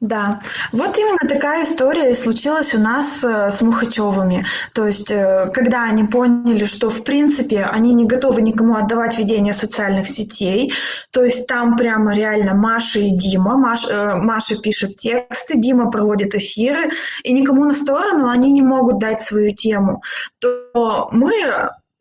Да, 0.00 0.40
вот 0.72 0.96
именно 0.98 1.28
такая 1.28 1.64
история 1.64 2.10
и 2.10 2.14
случилась 2.14 2.74
у 2.74 2.78
нас 2.78 3.24
э, 3.24 3.50
с 3.50 3.62
Мухачевыми. 3.62 4.44
То 4.74 4.86
есть, 4.86 5.10
э, 5.10 5.50
когда 5.52 5.84
они 5.84 6.04
поняли, 6.04 6.64
что 6.64 6.90
в 6.90 7.02
принципе 7.02 7.64
они 7.64 7.94
не 7.94 8.06
готовы 8.06 8.42
никому 8.42 8.76
отдавать 8.76 9.18
ведение 9.18 9.54
социальных 9.54 10.08
сетей, 10.08 10.72
то 11.12 11.22
есть 11.22 11.46
там 11.46 11.76
прямо 11.76 12.14
реально 12.14 12.54
Маша 12.54 13.00
и 13.00 13.10
Дима, 13.10 13.56
Маш, 13.56 13.86
э, 13.88 14.14
Маша 14.14 14.56
пишет 14.60 14.96
тексты, 14.96 15.58
Дима 15.58 15.90
проводит 15.90 16.34
эфиры, 16.34 16.90
и 17.22 17.32
никому 17.32 17.64
на 17.64 17.74
сторону 17.74 18.28
они 18.28 18.52
не 18.52 18.62
могут 18.62 18.98
дать 18.98 19.20
свою 19.20 19.54
тему, 19.54 20.02
то 20.40 21.08
мы 21.10 21.32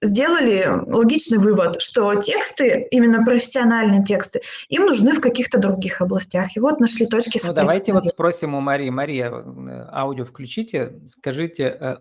сделали 0.05 0.67
логичный 0.87 1.37
вывод, 1.37 1.81
что 1.81 2.13
тексты, 2.15 2.87
именно 2.91 3.23
профессиональные 3.23 4.03
тексты, 4.03 4.41
им 4.69 4.85
нужны 4.85 5.13
в 5.13 5.21
каких-то 5.21 5.57
других 5.57 6.01
областях. 6.01 6.55
И 6.55 6.59
вот 6.59 6.79
нашли 6.79 7.05
точки 7.05 7.39
Ну, 7.45 7.53
давайте 7.53 7.93
вот 7.93 8.07
спросим 8.07 8.55
у 8.55 8.61
Марии. 8.61 8.89
Мария, 8.89 9.31
э, 9.31 9.89
аудио 9.91 10.25
включите. 10.25 10.99
Скажите, 11.07 11.63
э, 11.79 11.97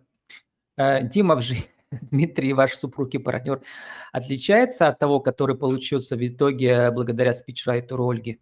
э, 0.77 1.09
Дима 1.09 1.41
Дмитрий, 1.91 2.53
ваш 2.53 2.75
супруг 2.75 3.15
и 3.15 3.19
партнер, 3.19 3.61
отличается 4.13 4.89
от 4.89 4.99
того, 4.99 5.21
который 5.21 5.57
получился 5.57 6.17
в 6.17 6.27
итоге 6.27 6.91
благодаря 6.91 7.33
спичрайтеру 7.33 8.09
Ольги 8.09 8.41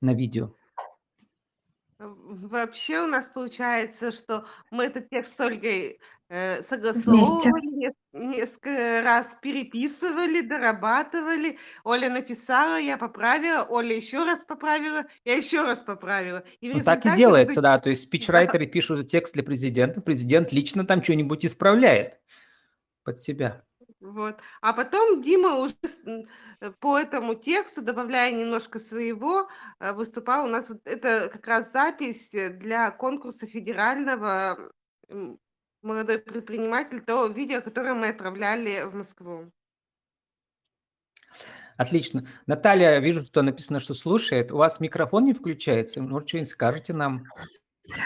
на 0.00 0.14
видео? 0.14 0.54
Вообще 2.34 3.00
у 3.00 3.06
нас 3.06 3.28
получается, 3.28 4.10
что 4.10 4.46
мы 4.70 4.84
этот 4.84 5.08
текст 5.08 5.36
с 5.36 5.40
Ольгой 5.40 5.98
э, 6.28 6.62
согласовывали, 6.62 7.92
несколько 8.12 9.02
раз 9.02 9.36
переписывали, 9.40 10.40
дорабатывали. 10.40 11.58
Оля 11.84 12.10
написала, 12.10 12.78
я 12.78 12.96
поправила, 12.96 13.66
Оля 13.68 13.96
еще 13.96 14.24
раз 14.24 14.40
поправила, 14.46 15.04
я 15.24 15.34
еще 15.34 15.62
раз 15.62 15.80
поправила. 15.80 16.44
И 16.60 16.70
ну, 16.70 16.80
так 16.80 17.04
и 17.06 17.16
делается, 17.16 17.60
да. 17.60 17.78
То 17.78 17.90
есть 17.90 18.02
спичрайтеры 18.02 18.66
пишут 18.66 19.08
текст 19.08 19.34
для 19.34 19.42
президента, 19.42 20.00
президент 20.00 20.52
лично 20.52 20.86
там 20.86 21.02
что-нибудь 21.02 21.44
исправляет 21.44 22.20
под 23.02 23.20
себя. 23.20 23.63
Вот. 24.04 24.38
А 24.60 24.74
потом 24.74 25.22
Дима 25.22 25.56
уже 25.56 25.74
э, 26.60 26.70
по 26.78 26.98
этому 26.98 27.34
тексту, 27.34 27.80
добавляя 27.80 28.30
немножко 28.30 28.78
своего, 28.78 29.48
э, 29.80 29.92
выступал 29.94 30.44
у 30.44 30.48
нас. 30.48 30.68
Вот 30.68 30.80
это 30.84 31.30
как 31.32 31.46
раз 31.46 31.72
запись 31.72 32.28
для 32.30 32.90
конкурса 32.90 33.46
федерального 33.46 34.70
молодой 35.80 36.18
предприниматель, 36.18 37.00
то 37.00 37.26
видео, 37.28 37.62
которое 37.62 37.94
мы 37.94 38.08
отправляли 38.08 38.82
в 38.84 38.94
Москву. 38.94 39.50
Отлично. 41.78 42.28
Наталья, 42.46 42.98
вижу, 42.98 43.24
что 43.24 43.40
написано, 43.40 43.80
что 43.80 43.94
слушает. 43.94 44.52
У 44.52 44.58
вас 44.58 44.80
микрофон 44.80 45.24
не 45.24 45.32
включается? 45.32 46.02
Может, 46.02 46.28
что-нибудь 46.28 46.50
скажете 46.50 46.92
нам? 46.92 47.24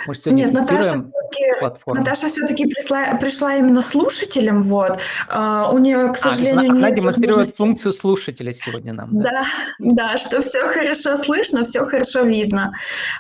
Может, 0.07 0.25
сегодня 0.25 0.47
Нет, 0.47 0.55
Наташа 0.55 1.05
все-таки, 1.31 1.87
Наташа 1.87 2.29
все-таки 2.29 2.67
пришла, 2.67 3.15
пришла 3.15 3.57
именно 3.57 3.81
слушателем, 3.81 4.63
вот. 4.63 4.99
Uh, 5.29 5.73
у 5.73 5.79
нее, 5.79 6.09
к 6.09 6.17
а, 6.17 6.31
сожалению, 6.31 6.59
а, 6.59 6.63
она, 6.65 6.87
она 6.87 6.91
демонстрирует 6.91 7.57
функцию 7.57 7.93
слушателя 7.93 8.53
сегодня 8.53 8.93
нам. 8.93 9.13
Да? 9.13 9.31
да, 9.31 9.45
да, 9.79 10.19
что 10.19 10.43
все 10.43 10.67
хорошо 10.67 11.17
слышно, 11.17 11.63
все 11.63 11.85
хорошо 11.85 12.23
видно, 12.23 12.75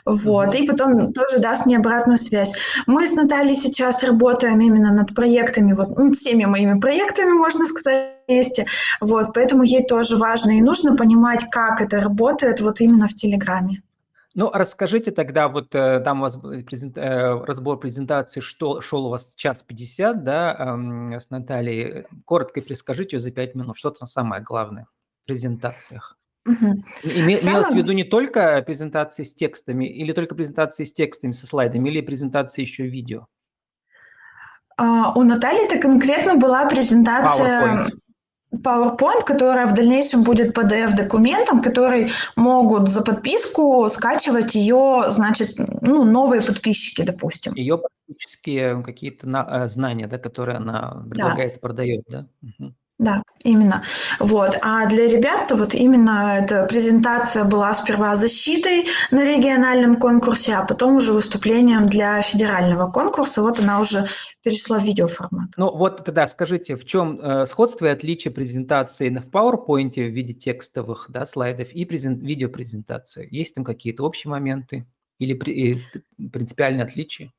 вот. 0.05 0.49
Mm-hmm. 0.49 0.59
И 0.59 0.67
потом 0.67 1.13
тоже 1.13 1.39
даст 1.39 1.65
мне 1.65 1.77
обратную 1.77 2.19
связь. 2.19 2.55
Мы 2.87 3.07
с 3.07 3.15
Натальей 3.15 3.55
сейчас 3.55 4.03
работаем 4.03 4.61
именно 4.61 4.93
над 4.93 5.15
проектами, 5.15 5.75
вот 5.75 5.97
ну, 5.97 6.13
всеми 6.13 6.45
моими 6.45 6.81
проектами, 6.81 7.31
можно 7.31 7.67
сказать, 7.67 8.15
вместе, 8.27 8.67
вот. 9.01 9.33
Поэтому 9.33 9.63
ей 9.63 9.87
тоже 9.87 10.17
важно 10.17 10.59
и 10.59 10.63
нужно 10.63 10.97
понимать, 10.97 11.45
как 11.53 11.81
это 11.81 12.01
работает 12.01 12.61
вот 12.61 12.81
именно 12.81 13.07
в 13.07 13.15
Телеграме. 13.15 13.83
Ну, 14.39 14.53
расскажите 14.53 15.11
тогда, 15.11 15.49
вот 15.49 15.75
э, 15.75 15.99
там 15.99 16.21
у 16.21 16.23
вас 16.23 16.37
презент, 16.37 16.97
э, 16.97 17.45
разбор 17.45 17.77
презентации, 17.81 18.39
что 18.39 18.81
шел 18.81 19.07
у 19.07 19.11
вас 19.11 19.33
час 19.35 19.65
50, 19.65 20.23
да, 20.23 20.77
с 21.19 21.29
Натальей. 21.31 22.07
Коротко 22.25 22.61
перескажите 22.61 23.17
ее 23.17 23.21
за 23.21 23.33
5 23.33 23.57
минут, 23.57 23.77
что 23.77 23.91
там 23.91 24.07
самое 24.07 24.41
главное 24.41 24.85
в 24.85 25.27
презентациях. 25.27 26.17
Угу. 26.47 26.67
Име. 27.03 27.37
Имелось 27.43 27.73
в 27.73 27.75
виду 27.75 27.91
не 27.91 28.05
только 28.05 28.63
презентации 28.65 29.25
с 29.25 29.35
текстами, 29.35 29.87
или 29.87 30.13
только 30.13 30.37
презентации 30.37 30.85
с 30.85 30.93
текстами, 30.93 31.33
со 31.33 31.45
слайдами, 31.49 31.89
или 31.89 32.01
презентации 32.01 32.63
еще 32.63 32.87
видео? 32.87 33.27
Uh, 34.81 35.15
у 35.17 35.25
Натальи 35.25 35.67
это 35.67 35.81
конкретно 35.81 36.37
была 36.37 36.65
презентация... 36.69 37.61
PowerPoint. 37.61 37.89
PowerPoint, 38.55 39.25
которая 39.25 39.67
в 39.67 39.75
дальнейшем 39.75 40.25
будет 40.25 40.57
PDF-документом, 40.57 41.61
который 41.61 42.11
могут 42.37 42.89
за 42.89 43.03
подписку 43.03 43.89
скачивать 43.91 44.55
ее, 44.55 45.05
значит, 45.09 45.55
ну, 45.59 46.05
новые 46.05 46.41
подписчики, 46.41 47.03
допустим. 47.03 47.55
Ее 47.55 47.79
практические 47.79 48.83
какие-то 48.83 49.27
э, 49.27 49.69
знания, 49.69 50.07
да, 50.07 50.19
которые 50.19 50.57
она 50.57 51.05
предлагает, 51.11 51.55
да. 51.55 51.61
продает, 51.61 52.05
да? 52.09 52.27
Угу. 52.43 52.75
Да, 52.99 53.23
именно. 53.45 53.85
Вот. 54.19 54.59
А 54.61 54.87
для 54.87 55.07
ребят 55.07 55.53
вот 55.53 55.73
именно 55.73 56.37
эта 56.43 56.67
презентация 56.67 57.45
была 57.45 57.73
сперва 57.73 58.17
защитой 58.17 58.87
на 59.13 59.25
региональном 59.25 59.97
конкурсе, 59.97 60.55
а 60.55 60.65
потом 60.65 60.97
уже 60.97 61.13
выступлением 61.13 61.89
для 61.89 62.21
федерального 62.23 62.91
конкурса. 62.91 63.41
Вот 63.41 63.61
она 63.61 63.79
уже 63.79 64.09
перешла 64.43 64.81
в 64.81 64.83
видеоформат. 64.83 65.51
Ну 65.57 65.71
вот 65.77 66.05
тогда 66.05 66.27
скажите, 66.27 66.75
в 66.75 66.85
чем 66.85 67.21
э, 67.21 67.47
сходство 67.47 67.87
и 67.87 67.91
отличие 67.91 68.35
презентации 68.35 69.11
в 69.11 69.31
PowerPoint 69.31 69.95
в 69.95 70.13
виде 70.13 70.35
текстовых 70.35 71.07
да, 71.09 71.25
слайдов 71.25 71.71
и 71.71 71.85
презент, 71.85 72.21
видеопрезентации? 72.21 73.29
Есть 73.31 73.55
там 73.55 73.65
какие-то 73.65 74.03
общие 74.03 74.29
моменты 74.29 74.89
или 75.21 75.35
при, 75.35 75.81
принципиальные 76.33 76.83
отличия? 76.83 77.31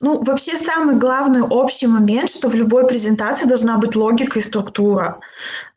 Ну, 0.00 0.22
вообще 0.22 0.56
самый 0.56 0.96
главный 0.96 1.42
общий 1.42 1.86
момент, 1.88 2.30
что 2.30 2.48
в 2.48 2.54
любой 2.54 2.86
презентации 2.86 3.46
должна 3.46 3.78
быть 3.78 3.96
логика 3.96 4.38
и 4.38 4.42
структура. 4.42 5.20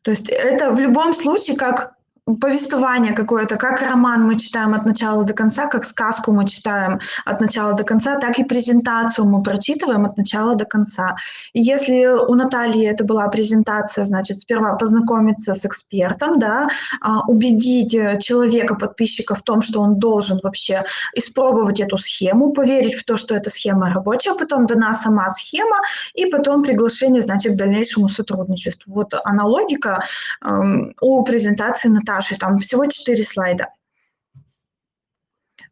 То 0.04 0.12
есть 0.12 0.30
это 0.30 0.72
в 0.72 0.80
любом 0.80 1.14
случае 1.14 1.58
как 1.58 1.94
повествование 2.26 3.14
какое-то, 3.14 3.56
как 3.56 3.82
роман 3.82 4.24
мы 4.24 4.38
читаем 4.38 4.74
от 4.74 4.86
начала 4.86 5.24
до 5.24 5.34
конца, 5.34 5.66
как 5.68 5.86
сказку 5.86 6.32
мы 6.32 6.48
читаем 6.48 7.00
от 7.26 7.42
начала 7.42 7.74
до 7.74 7.84
конца, 7.84 8.18
так 8.18 8.38
и 8.38 8.44
презентацию 8.44 9.26
мы 9.26 9.42
прочитываем 9.42 10.06
от 10.06 10.18
начала 10.18 10.56
до 10.56 10.66
конца. 10.66 11.16
И 11.54 11.62
если 11.62 12.06
у 12.06 12.36
Натальи 12.36 12.86
это 12.86 13.04
была 13.04 13.28
презентация, 13.28 14.06
значит, 14.06 14.38
сперва 14.40 14.76
познакомиться 14.76 15.54
с 15.54 15.66
экспертом, 15.66 16.38
да, 16.38 16.68
а, 17.02 17.22
убедить 17.28 17.96
э, 17.96 18.20
человека, 18.20 18.76
подписчика 18.76 19.34
в 19.34 19.42
том, 19.42 19.62
что 19.62 19.82
он 19.82 19.96
должен 19.96 20.40
вообще 20.44 20.84
испробовать 21.16 21.80
эту 21.80 21.98
схему, 21.98 22.54
поверить 22.54 22.96
в 22.96 23.04
то, 23.04 23.18
что 23.18 23.36
эта 23.36 23.50
схема 23.50 23.92
рабочая, 23.92 24.36
потом 24.36 24.68
дана 24.68 24.94
сама 24.94 25.28
схема, 25.30 25.78
и 26.14 26.28
потом 26.28 26.64
приглашение, 26.64 27.22
значит, 27.22 27.54
к 27.54 27.56
дальнейшему 27.56 28.10
сотрудничеству. 28.10 28.94
Вот 28.94 29.14
аналогика 29.24 30.04
эм, 30.46 30.94
у 31.02 31.24
презентации 31.24 31.90
Натальи 31.90 32.12
Наташей, 32.22 32.38
там 32.38 32.58
всего 32.58 32.86
четыре 32.86 33.24
слайда. 33.24 33.68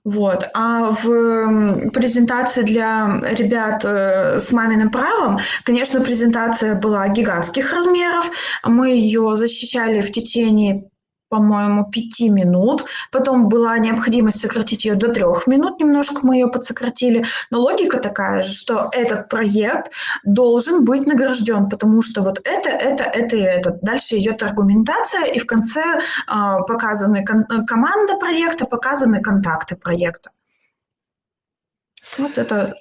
Вот. 0.06 0.50
А 0.54 0.92
в 0.92 1.90
презентации 1.92 2.64
для 2.64 3.20
ребят 3.22 3.84
э, 3.86 4.40
с 4.40 4.52
маминым 4.52 4.90
правом, 4.90 5.40
конечно, 5.64 6.02
презентация 6.02 6.76
была 6.76 7.08
гигантских 7.10 7.72
размеров. 7.74 8.32
Мы 8.64 8.92
ее 8.92 9.36
защищали 9.36 10.02
в 10.02 10.12
течение 10.12 10.90
по-моему, 11.30 11.90
пяти 11.90 12.30
минут. 12.30 12.86
Потом 13.12 13.48
была 13.48 13.78
необходимость 13.78 14.42
сократить 14.42 14.86
ее 14.86 14.96
до 14.96 15.14
трех 15.14 15.48
минут, 15.48 15.80
немножко 15.80 16.20
мы 16.24 16.36
ее 16.36 16.48
подсократили. 16.48 17.26
Но 17.52 17.60
логика 17.60 18.00
такая 18.00 18.42
же, 18.42 18.54
что 18.54 18.90
этот 18.92 19.30
проект 19.30 19.92
должен 20.24 20.86
быть 20.86 21.06
награжден, 21.06 21.70
потому 21.70 22.02
что 22.02 22.22
вот 22.22 22.40
это, 22.44 22.70
это, 22.70 23.04
это 23.04 23.36
и 23.36 23.42
это. 23.42 23.78
Дальше 23.82 24.18
идет 24.18 24.44
аргументация, 24.44 25.26
и 25.26 25.40
в 25.40 25.46
конце 25.46 25.82
э, 25.82 26.00
показаны 26.68 27.24
кон- 27.24 27.66
команда 27.66 28.18
проекта, 28.18 28.66
показаны 28.66 29.22
контакты 29.22 29.76
проекта. 29.76 30.32
Вот 32.18 32.38
это 32.38 32.76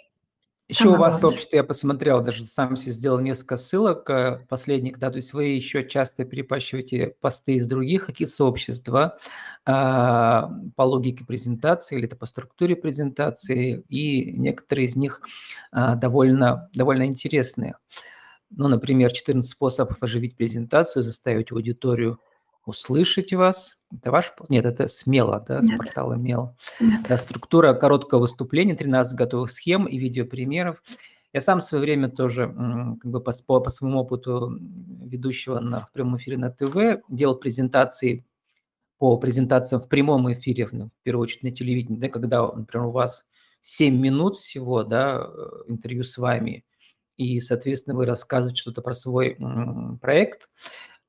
Еще 0.68 0.88
у 0.88 0.96
вас 0.96 1.20
сообщество, 1.20 1.57
я 1.57 1.64
посмотрел, 1.64 2.20
даже 2.20 2.44
сам 2.44 2.76
себе 2.76 2.92
сделал 2.92 3.20
несколько 3.20 3.57
ссылок 3.57 4.11
э, 4.11 4.44
последних, 4.50 4.98
да, 4.98 5.11
то 5.11 5.16
есть 5.16 5.33
вы 5.33 5.44
еще 5.44 5.88
часто 5.88 6.26
перепащиваете 6.26 7.14
посты 7.22 7.54
из 7.54 7.66
других 7.66 8.04
каких 8.04 8.28
сообществ, 8.28 8.85
да, 8.85 9.16
а, 9.64 10.50
по 10.76 10.83
логике 10.83 11.24
презентации 11.24 11.96
или 11.96 12.04
это 12.04 12.16
по 12.16 12.26
структуре 12.26 12.76
презентации, 12.76 13.83
и 13.88 14.31
некоторые 14.33 14.88
из 14.88 14.96
них 14.96 15.22
а, 15.72 15.94
довольно, 15.94 16.68
довольно 16.74 17.07
интересные. 17.07 17.76
Ну, 18.50 18.68
например, 18.68 19.11
14 19.11 19.50
способов 19.50 20.02
оживить 20.02 20.37
презентацию, 20.37 21.02
заставить 21.02 21.50
аудиторию 21.50 22.20
услышать 22.66 23.33
вас. 23.33 23.77
Это 23.92 24.11
ваш? 24.11 24.33
Нет, 24.48 24.66
это 24.66 24.87
смело, 24.87 25.44
да, 25.48 25.61
Нет. 25.61 25.74
с 25.74 25.79
портала 25.79 26.14
Мел. 26.14 26.55
Нет. 26.81 27.01
Да, 27.09 27.16
структура 27.16 27.74
короткого 27.74 28.20
выступления, 28.20 28.74
13 28.74 29.16
готовых 29.16 29.51
схем 29.51 29.87
и 29.87 29.98
видеопримеров. 29.98 30.83
Я 31.33 31.40
сам 31.40 31.61
в 31.61 31.64
свое 31.64 31.83
время 31.83 32.09
тоже, 32.09 32.48
как 33.03 33.11
бы 33.11 33.20
по, 33.20 33.33
по, 33.46 33.61
по 33.61 33.70
своему 33.70 34.01
опыту 34.01 34.59
ведущего 34.59 35.61
на, 35.61 35.81
в 35.81 35.92
прямом 35.92 36.16
эфире 36.16 36.38
на 36.38 36.51
ТВ, 36.51 37.03
делал 37.09 37.37
презентации 37.37 38.24
по 38.98 39.16
презентациям 39.16 39.81
в 39.81 39.88
прямом 39.88 40.31
эфире, 40.33 40.68
ну, 40.72 40.87
в 40.87 41.03
первую 41.05 41.22
очередь 41.22 41.44
на 41.44 41.51
телевидении, 41.53 41.98
да, 41.98 42.09
когда, 42.09 42.42
например, 42.51 42.88
у 42.88 42.90
вас 42.90 43.24
7 43.61 43.96
минут 43.96 44.38
всего, 44.38 44.83
да, 44.83 45.29
э, 45.29 45.48
интервью 45.68 46.03
с 46.03 46.18
вами, 46.18 46.64
и, 47.16 47.40
соответственно, 47.40 47.96
вы 47.96 48.07
рассказываете 48.07 48.61
что-то 48.61 48.83
про 48.83 48.92
свой 48.92 49.37
проект, 50.01 50.48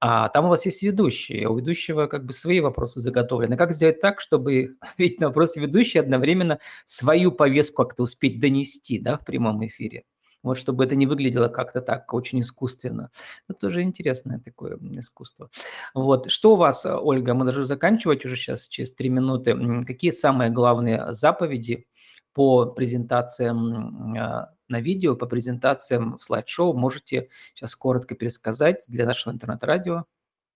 а 0.01 0.29
там 0.29 0.45
у 0.45 0.49
вас 0.49 0.65
есть 0.65 0.81
ведущий, 0.81 1.45
у 1.45 1.57
ведущего 1.57 2.07
как 2.07 2.25
бы 2.25 2.33
свои 2.33 2.61
вопросы 2.61 3.01
заготовлены. 3.01 3.57
Как 3.57 3.73
сделать 3.73 3.99
так, 3.99 4.21
чтобы 4.21 4.77
ответить 4.81 5.19
на 5.19 5.27
вопросы 5.27 5.59
ведущий 5.59 5.99
одновременно 5.99 6.59
свою 6.85 7.31
повестку 7.31 7.83
как-то 7.83 8.03
успеть 8.03 8.39
донести 8.39 8.99
да, 8.99 9.17
в 9.17 9.25
прямом 9.25 9.65
эфире? 9.65 10.03
Вот 10.41 10.57
чтобы 10.57 10.85
это 10.85 10.95
не 10.95 11.05
выглядело 11.05 11.49
как-то 11.49 11.81
так 11.81 12.13
очень 12.13 12.39
искусственно. 12.39 13.11
Это 13.49 13.59
тоже 13.59 13.81
интересное 13.81 14.39
такое 14.39 14.77
искусство. 14.93 15.49
Вот. 15.93 16.31
Что 16.31 16.53
у 16.53 16.55
вас, 16.55 16.85
Ольга, 16.85 17.33
мы 17.33 17.43
должны 17.43 17.65
заканчивать 17.65 18.23
уже 18.23 18.37
сейчас, 18.37 18.67
через 18.67 18.93
три 18.93 19.09
минуты. 19.09 19.53
Какие 19.85 20.11
самые 20.11 20.49
главные 20.49 21.13
заповеди 21.13 21.87
по 22.33 22.67
презентациям 22.67 24.15
а, 24.17 24.53
на 24.69 24.79
видео, 24.79 25.15
по 25.15 25.25
презентациям 25.25 26.17
в 26.17 26.23
слайд-шоу 26.23 26.73
можете 26.73 27.29
сейчас 27.53 27.75
коротко 27.75 28.15
пересказать 28.15 28.85
для 28.87 29.05
нашего 29.05 29.33
интернет-радио 29.33 30.05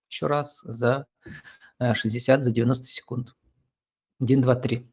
еще 0.08 0.26
раз 0.26 0.60
за 0.64 1.06
60, 1.80 2.42
за 2.42 2.50
90 2.50 2.84
секунд. 2.84 3.34
1, 4.20 4.42
2, 4.42 4.54
3. 4.54 4.86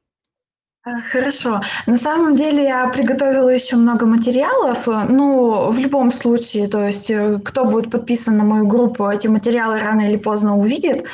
Хорошо. 1.11 1.61
На 1.85 1.97
самом 1.97 2.35
деле 2.35 2.63
я 2.63 2.87
приготовила 2.89 3.49
еще 3.49 3.75
много 3.75 4.07
материалов. 4.07 4.87
Ну, 4.87 5.69
в 5.69 5.77
любом 5.77 6.11
случае, 6.11 6.67
то 6.67 6.87
есть 6.87 7.11
э, 7.11 7.39
кто 7.45 7.65
будет 7.65 7.91
подписан 7.91 8.37
на 8.37 8.43
мою 8.43 8.65
группу, 8.65 9.07
эти 9.07 9.27
материалы 9.27 9.79
рано 9.79 10.01
или 10.01 10.17
поздно 10.17 10.57
увидит. 10.57 11.05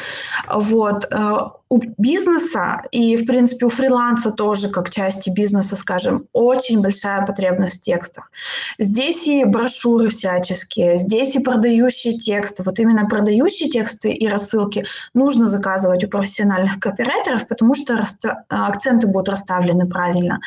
Вот. 0.49 1.05
У 1.69 1.79
бизнеса 1.97 2.83
и, 2.91 3.17
в 3.17 3.25
принципе, 3.25 3.65
у 3.65 3.69
фриланса 3.69 4.31
тоже, 4.31 4.69
как 4.69 4.89
части 4.89 5.29
бизнеса, 5.29 5.75
скажем, 5.75 6.27
очень 6.31 6.81
большая 6.81 7.25
потребность 7.25 7.81
в 7.81 7.83
текстах. 7.83 8.31
Здесь 8.79 9.27
и 9.27 9.43
брошюры 9.43 10.09
всяческие, 10.09 10.97
здесь 10.97 11.35
и 11.35 11.39
продающие 11.39 12.17
тексты. 12.17 12.63
Вот 12.63 12.79
именно 12.79 13.05
продающие 13.05 13.69
тексты 13.69 14.11
и 14.11 14.27
рассылки 14.29 14.85
нужно 15.13 15.47
заказывать 15.47 16.03
у 16.05 16.07
профессиональных 16.07 16.79
копирайтеров, 16.79 17.47
потому 17.47 17.75
что 17.75 18.01
акценты 18.49 19.07
будут 19.07 19.29
расставлены 19.29 19.87
правильно. 19.87 20.39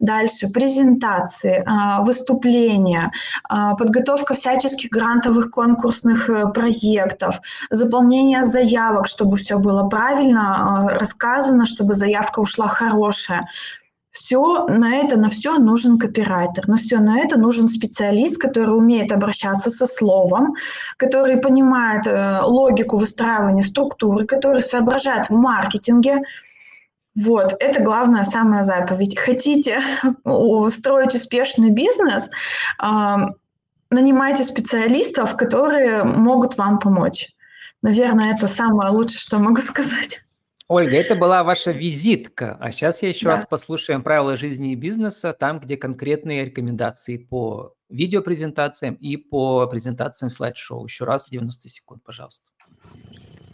Дальше 0.00 0.48
презентации, 0.48 1.62
а, 1.66 2.02
выступления, 2.02 3.10
а, 3.48 3.74
подготовка 3.74 4.34
всяческих 4.34 4.90
грантовых 4.90 5.50
конкурсных 5.50 6.30
э, 6.30 6.48
проектов, 6.52 7.40
заполнение 7.70 8.42
заявок, 8.44 9.06
чтобы 9.06 9.36
все 9.36 9.58
было 9.58 9.88
правильно, 9.88 10.61
рассказано, 10.98 11.66
чтобы 11.66 11.94
заявка 11.94 12.40
ушла 12.40 12.68
хорошая. 12.68 13.48
Все 14.12 14.66
на 14.66 14.96
это, 14.96 15.16
на 15.16 15.30
все 15.30 15.56
нужен 15.58 15.98
копирайтер, 15.98 16.68
на 16.68 16.76
все 16.76 16.98
на 16.98 17.20
это 17.20 17.38
нужен 17.38 17.66
специалист, 17.68 18.38
который 18.38 18.76
умеет 18.76 19.10
обращаться 19.10 19.70
со 19.70 19.86
словом, 19.86 20.54
который 20.98 21.38
понимает 21.38 22.06
э, 22.06 22.40
логику 22.42 22.98
выстраивания 22.98 23.62
структуры, 23.62 24.26
который 24.26 24.62
соображает 24.62 25.30
в 25.30 25.34
маркетинге. 25.34 26.20
Вот, 27.14 27.56
это 27.58 27.82
главная 27.82 28.24
самая 28.24 28.64
заповедь. 28.64 29.18
Хотите 29.18 29.80
строить 30.68 31.14
успешный 31.14 31.70
бизнес, 31.70 32.28
э, 32.82 33.16
нанимайте 33.88 34.44
специалистов, 34.44 35.36
которые 35.38 36.04
могут 36.04 36.58
вам 36.58 36.78
помочь. 36.78 37.28
Наверное, 37.80 38.34
это 38.34 38.46
самое 38.46 38.90
лучшее, 38.90 39.20
что 39.20 39.38
могу 39.38 39.62
сказать. 39.62 40.20
Ольга, 40.68 40.96
это 40.96 41.14
была 41.14 41.44
ваша 41.44 41.70
визитка, 41.70 42.56
а 42.60 42.72
сейчас 42.72 43.02
я 43.02 43.08
еще 43.08 43.26
да. 43.26 43.36
раз 43.36 43.46
послушаем 43.48 44.02
правила 44.02 44.36
жизни 44.36 44.72
и 44.72 44.76
бизнеса, 44.76 45.32
там, 45.32 45.60
где 45.60 45.76
конкретные 45.76 46.44
рекомендации 46.44 47.16
по 47.16 47.74
видеопрезентациям 47.88 48.94
и 48.94 49.16
по 49.16 49.66
презентациям 49.66 50.30
слайд-шоу. 50.30 50.84
Еще 50.86 51.04
раз 51.04 51.28
90 51.28 51.68
секунд, 51.68 52.02
пожалуйста. 52.02 52.50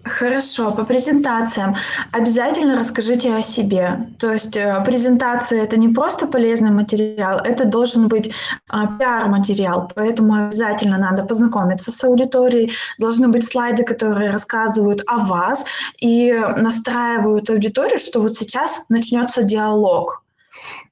Хорошо, 0.05 0.71
по 0.73 0.85
презентациям 0.85 1.77
обязательно 2.13 2.77
расскажите 2.77 3.35
о 3.35 3.43
себе. 3.43 4.09
То 4.19 4.33
есть 4.33 4.57
э, 4.57 4.83
презентация 4.85 5.63
это 5.65 5.77
не 5.77 5.89
просто 5.89 6.27
полезный 6.27 6.71
материал, 6.71 7.39
это 7.39 7.65
должен 7.65 8.09
быть 8.09 8.33
а, 8.69 8.87
пиар-материал, 8.87 9.91
поэтому 9.95 10.47
обязательно 10.47 10.99
надо 10.99 11.25
познакомиться 11.25 11.91
с 11.91 12.05
аудиторией, 12.05 12.73
должны 12.99 13.29
быть 13.29 13.47
слайды, 13.47 13.83
которые 13.83 14.31
рассказывают 14.31 15.03
о 15.07 15.19
вас 15.19 15.65
и 15.99 16.33
настраивают 16.57 17.51
аудиторию, 17.51 17.99
что 17.99 18.21
вот 18.21 18.35
сейчас 18.35 18.83
начнется 18.89 19.43
диалог. 19.43 20.23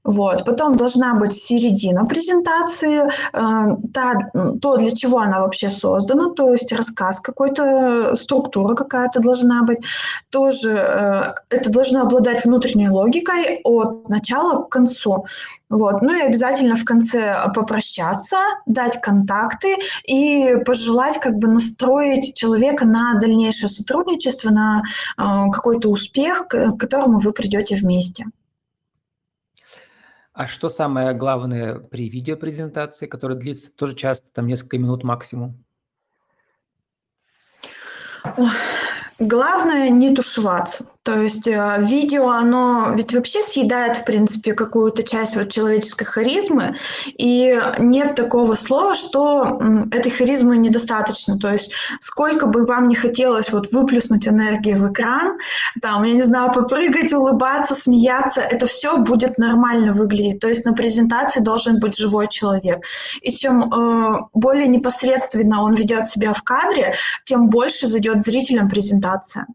Вот. 0.07 0.45
Потом 0.45 0.77
должна 0.77 1.15
быть 1.15 1.35
середина 1.35 2.07
презентации, 2.07 3.03
э, 3.07 3.77
та, 3.93 4.31
то, 4.63 4.77
для 4.77 4.91
чего 4.93 5.19
она 5.19 5.41
вообще 5.41 5.69
создана, 5.69 6.31
то 6.31 6.53
есть 6.53 6.73
рассказ 6.73 7.21
какой-то, 7.21 8.15
структура 8.15 8.75
какая-то 8.75 9.21
должна 9.21 9.65
быть. 9.65 9.79
Тоже 10.31 10.71
э, 10.71 11.35
это 11.51 11.71
должно 11.71 12.03
обладать 12.03 12.45
внутренней 12.45 12.89
логикой 12.89 13.61
от 13.65 14.09
начала 14.09 14.63
к 14.63 14.69
концу. 14.69 15.27
Вот. 15.69 16.03
Ну 16.03 16.15
и 16.15 16.21
обязательно 16.21 16.77
в 16.77 16.85
конце 16.85 17.51
попрощаться, 17.53 18.37
дать 18.67 19.01
контакты 19.01 19.77
и 20.07 20.57
пожелать 20.65 21.19
как 21.19 21.35
бы 21.39 21.49
настроить 21.49 22.35
человека 22.37 22.87
на 22.87 23.19
дальнейшее 23.21 23.69
сотрудничество, 23.69 24.51
на 24.51 24.83
э, 25.19 25.51
какой-то 25.51 25.89
успех, 25.89 26.47
к 26.47 26.77
которому 26.77 27.19
вы 27.19 27.33
придете 27.33 27.75
вместе. 27.75 28.27
А 30.37 30.47
что 30.47 30.69
самое 30.69 31.15
главное 31.15 31.79
при 31.79 32.11
видеопрезентации, 32.11 33.07
которая 33.07 33.39
длится 33.39 33.73
тоже 33.75 33.97
часто, 33.97 34.29
там 34.35 34.47
несколько 34.47 34.77
минут 34.77 35.03
максимум? 35.03 35.65
Главное 39.19 39.89
не 39.89 40.15
тушеваться. 40.15 40.91
То 41.07 41.21
есть 41.21 41.47
э, 41.47 41.77
видео, 41.83 42.31
оно 42.31 42.93
ведь 42.97 43.15
вообще 43.15 43.41
съедает, 43.41 43.99
в 43.99 44.05
принципе, 44.05 44.55
какую-то 44.55 45.05
часть 45.05 45.37
вот 45.37 45.53
человеческой 45.53 46.05
харизмы, 46.05 46.75
и 47.17 47.57
нет 47.79 48.17
такого 48.17 48.57
слова, 48.57 48.97
что 48.97 49.61
этой 49.93 50.11
харизмы 50.11 50.57
недостаточно. 50.57 51.39
То 51.39 51.53
есть 51.53 51.71
сколько 52.01 52.47
бы 52.47 52.65
вам 52.65 52.89
не 52.89 52.97
хотелось 52.97 53.53
вот 53.53 53.71
выплюснуть 53.71 54.27
энергии 54.27 54.75
в 54.75 54.91
экран, 54.91 55.39
там, 55.81 56.03
я 56.03 56.13
не 56.13 56.23
знаю, 56.23 56.51
попрыгать, 56.53 57.13
улыбаться, 57.13 57.77
смеяться, 57.77 58.41
это 58.41 58.67
все 58.67 58.97
будет 58.97 59.39
нормально 59.39 59.93
выглядеть. 59.93 60.41
То 60.41 60.49
есть 60.49 60.65
на 60.65 60.73
презентации 60.73 61.39
должен 61.39 61.79
быть 61.79 61.97
живой 61.97 62.27
человек. 62.27 62.85
И 63.23 63.31
чем 63.31 63.73
э, 63.73 64.19
более 64.35 64.67
непосредственно 64.67 65.63
он 65.63 65.75
ведет 65.75 66.07
себя 66.07 66.33
в 66.33 66.43
кадре, 66.43 66.97
тем 67.25 67.49
больше 67.49 67.87
зайдет 67.87 68.23
зрителям 68.23 68.69
презентация. 68.69 69.47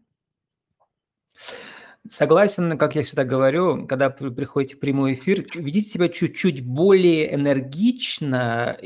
Согласен, 2.12 2.76
как 2.76 2.94
я 2.94 3.02
всегда 3.02 3.24
говорю, 3.24 3.86
когда 3.86 4.14
вы 4.20 4.32
приходите 4.32 4.76
в 4.76 4.80
прямой 4.80 5.14
эфир, 5.14 5.46
ведите 5.54 5.88
себя 5.88 6.10
чуть-чуть 6.10 6.62
более 6.62 7.34
энергично, 7.34 8.76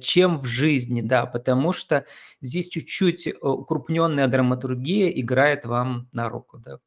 чем 0.00 0.38
в 0.38 0.44
жизни, 0.44 1.00
да, 1.00 1.26
потому 1.26 1.72
что 1.72 2.04
здесь 2.40 2.68
чуть-чуть 2.68 3.42
укрупненная 3.42 4.28
драматургия 4.28 5.08
играет 5.08 5.64
вам 5.64 6.08
на 6.12 6.28
руку, 6.28 6.58
да. 6.58 6.78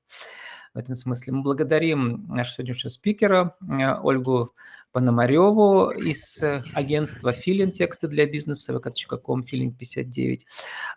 в 0.73 0.77
этом 0.77 0.95
смысле. 0.95 1.33
Мы 1.33 1.41
благодарим 1.41 2.27
нашего 2.29 2.63
сегодняшнего 2.65 2.91
спикера 2.91 3.57
Ольгу 4.01 4.53
Пономареву 4.91 5.91
из 5.91 6.41
агентства 6.73 7.31
Филин 7.31 7.71
тексты 7.71 8.07
для 8.07 8.25
бизнеса 8.25 8.73
vk.com 8.73 9.43
Филин 9.43 9.73
59, 9.73 10.47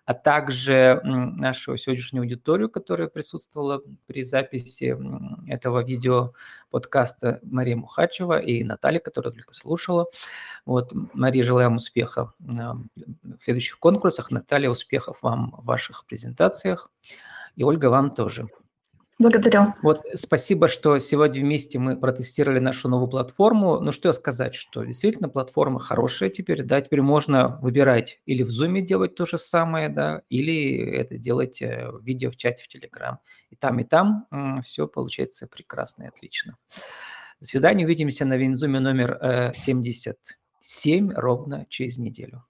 а 0.07 0.15
также 0.15 1.01
нашу 1.05 1.77
сегодняшнюю 1.77 2.23
аудиторию, 2.23 2.71
которая 2.71 3.09
присутствовала 3.09 3.83
при 4.07 4.25
записи 4.25 4.97
этого 5.47 5.85
видео 5.85 6.33
подкаста 6.71 7.41
Мария 7.43 7.77
Мухачева 7.77 8.39
и 8.39 8.65
Наталья, 8.65 9.01
которая 9.01 9.33
только 9.33 9.55
слушала. 9.55 10.07
Вот, 10.65 10.91
Мария, 11.13 11.45
желаем 11.45 11.77
успеха 11.77 12.33
в 12.39 12.89
следующих 13.43 13.79
конкурсах. 13.79 14.31
Наталья, 14.31 14.71
успехов 14.71 15.19
вам 15.23 15.55
в 15.59 15.65
ваших 15.65 16.07
презентациях. 16.07 16.91
И 17.57 17.65
Ольга, 17.65 17.87
вам 17.87 18.15
тоже. 18.15 18.49
Благодарю. 19.23 19.73
Вот 19.83 20.01
спасибо, 20.15 20.67
что 20.67 20.99
сегодня 20.99 21.43
вместе 21.43 21.79
мы 21.79 21.97
протестировали 21.97 22.59
нашу 22.59 22.89
новую 22.89 23.09
платформу. 23.09 23.79
Ну 23.79 23.93
что 23.93 24.13
сказать, 24.13 24.57
что 24.57 24.83
действительно 24.83 25.29
платформа 25.29 25.79
хорошая 25.79 26.29
теперь, 26.29 26.65
да, 26.65 26.81
теперь 26.81 27.03
можно 27.03 27.57
выбирать 27.63 28.21
или 28.27 28.43
в 28.43 28.49
Zoom 28.49 28.81
делать 28.81 29.15
то 29.15 29.25
же 29.25 29.39
самое, 29.39 29.89
да, 29.89 30.23
или 30.29 30.77
это 30.77 31.19
делать 31.19 31.63
э, 31.63 31.89
видео 32.03 32.33
в 32.33 32.37
чате 32.37 32.65
в 32.65 32.75
Telegram. 32.75 33.19
И 33.51 33.55
там, 33.55 33.79
и 33.79 33.85
там 33.85 34.27
все 34.65 34.89
получается 34.89 35.47
прекрасно 35.47 36.03
и 36.03 36.09
отлично. 36.09 36.57
До 37.39 37.47
свидания, 37.47 37.85
увидимся 37.85 38.25
на 38.25 38.37
Винзуме 38.37 38.81
номер 38.81 39.53
77 39.55 41.11
э, 41.11 41.15
ровно 41.15 41.67
через 41.69 41.97
неделю. 41.97 42.45